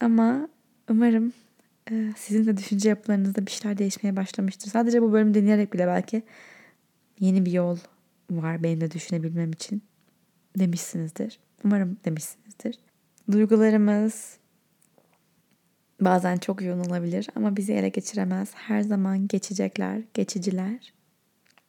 Ama 0.00 0.48
umarım 0.90 1.32
sizin 2.16 2.46
de 2.46 2.56
düşünce 2.56 2.88
yapılarınızda 2.88 3.46
bir 3.46 3.50
şeyler 3.50 3.78
değişmeye 3.78 4.16
başlamıştır. 4.16 4.70
Sadece 4.70 5.02
bu 5.02 5.12
bölümü 5.12 5.34
dinleyerek 5.34 5.72
bile 5.72 5.86
belki 5.86 6.22
yeni 7.20 7.46
bir 7.46 7.52
yol 7.52 7.78
var 8.30 8.62
benim 8.62 8.80
de 8.80 8.90
düşünebilmem 8.90 9.52
için 9.52 9.82
demişsinizdir. 10.58 11.38
Umarım 11.64 11.96
demişsinizdir. 12.04 12.78
Duygularımız 13.32 14.38
bazen 16.00 16.36
çok 16.36 16.62
yoğun 16.62 16.80
olabilir 16.80 17.28
ama 17.34 17.56
bizi 17.56 17.72
ele 17.72 17.88
geçiremez. 17.88 18.50
Her 18.54 18.80
zaman 18.80 19.28
geçecekler, 19.28 20.02
geçiciler. 20.14 20.92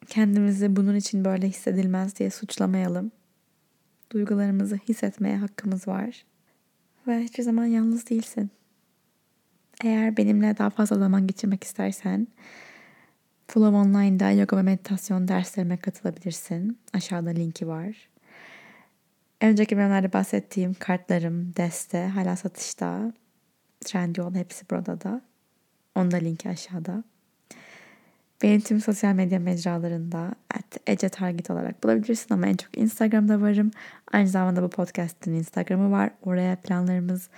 Kendimizi 0.08 0.76
bunun 0.76 0.96
için 0.96 1.26
böyle 1.26 1.48
hissedilmez 1.48 2.16
diye 2.16 2.30
suçlamayalım. 2.30 3.12
Duygularımızı 4.12 4.76
hissetmeye 4.76 5.38
hakkımız 5.38 5.88
var. 5.88 6.26
Ve 7.08 7.20
hiçbir 7.20 7.44
zaman 7.44 7.66
yalnız 7.66 8.10
değilsin. 8.10 8.52
Eğer 9.84 10.18
benimle 10.18 10.58
daha 10.58 10.70
fazla 10.70 10.96
zaman 10.96 11.28
geçirmek 11.28 11.64
istersen 11.64 12.28
Flow 13.48 13.78
Online'da 13.78 14.32
yoga 14.32 14.58
ve 14.58 14.62
meditasyon 14.62 15.28
derslerime 15.28 15.78
katılabilirsin. 15.78 16.80
Aşağıda 16.94 17.30
linki 17.30 17.68
var. 17.68 18.10
Önceki 19.42 19.78
bölümlerde 19.78 20.14
bahsettiğim 20.14 20.74
kartlarım, 20.74 21.56
deste 21.56 22.08
hala 22.08 22.36
satışta. 22.36 23.14
Trendyol 23.82 24.36
hepsi 24.36 24.70
burada 24.70 25.02
da. 25.02 25.22
Onun 25.96 26.12
da 26.12 26.18
linki 26.18 26.50
aşağıda. 26.50 27.04
Beni 28.44 28.62
tüm 28.62 28.82
sosyal 28.82 29.14
medya 29.14 29.40
mecralarında 29.40 30.36
at 30.54 30.78
Ece 30.88 31.10
Target 31.10 31.50
olarak 31.50 31.84
bulabilirsin 31.84 32.34
ama 32.34 32.48
en 32.48 32.54
çok 32.54 32.78
Instagram'da 32.78 33.42
varım. 33.42 33.72
Aynı 34.12 34.28
zamanda 34.28 34.64
bu 34.64 34.70
podcast'in 34.70 35.34
Instagram'ı 35.34 35.92
var. 35.92 36.12
Oraya 36.22 36.56
planlarımız 36.56 37.30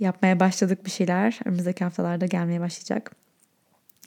yapmaya 0.00 0.40
başladık 0.40 0.84
bir 0.84 0.90
şeyler. 0.90 1.40
Önümüzdeki 1.44 1.84
haftalarda 1.84 2.26
gelmeye 2.26 2.60
başlayacak. 2.60 3.12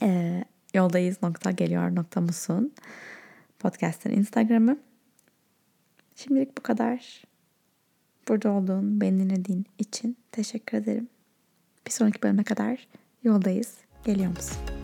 Ee, 0.01 0.43
yoldayız 0.73 1.23
nokta 1.23 1.51
geliyor 1.51 1.95
nokta 1.95 2.21
musun. 2.21 2.73
Podcast'ın 3.60 4.12
Instagram'ı. 4.12 4.77
Şimdilik 6.15 6.58
bu 6.58 6.62
kadar. 6.62 7.23
Burada 8.27 8.51
olduğun, 8.51 9.01
beni 9.01 9.19
dinlediğin 9.19 9.65
için 9.77 10.17
teşekkür 10.32 10.77
ederim. 10.77 11.08
Bir 11.88 11.91
sonraki 11.91 12.21
bölüme 12.21 12.43
kadar 12.43 12.88
yoldayız. 13.23 13.77
Geliyor 14.06 14.30
musun? 14.30 14.81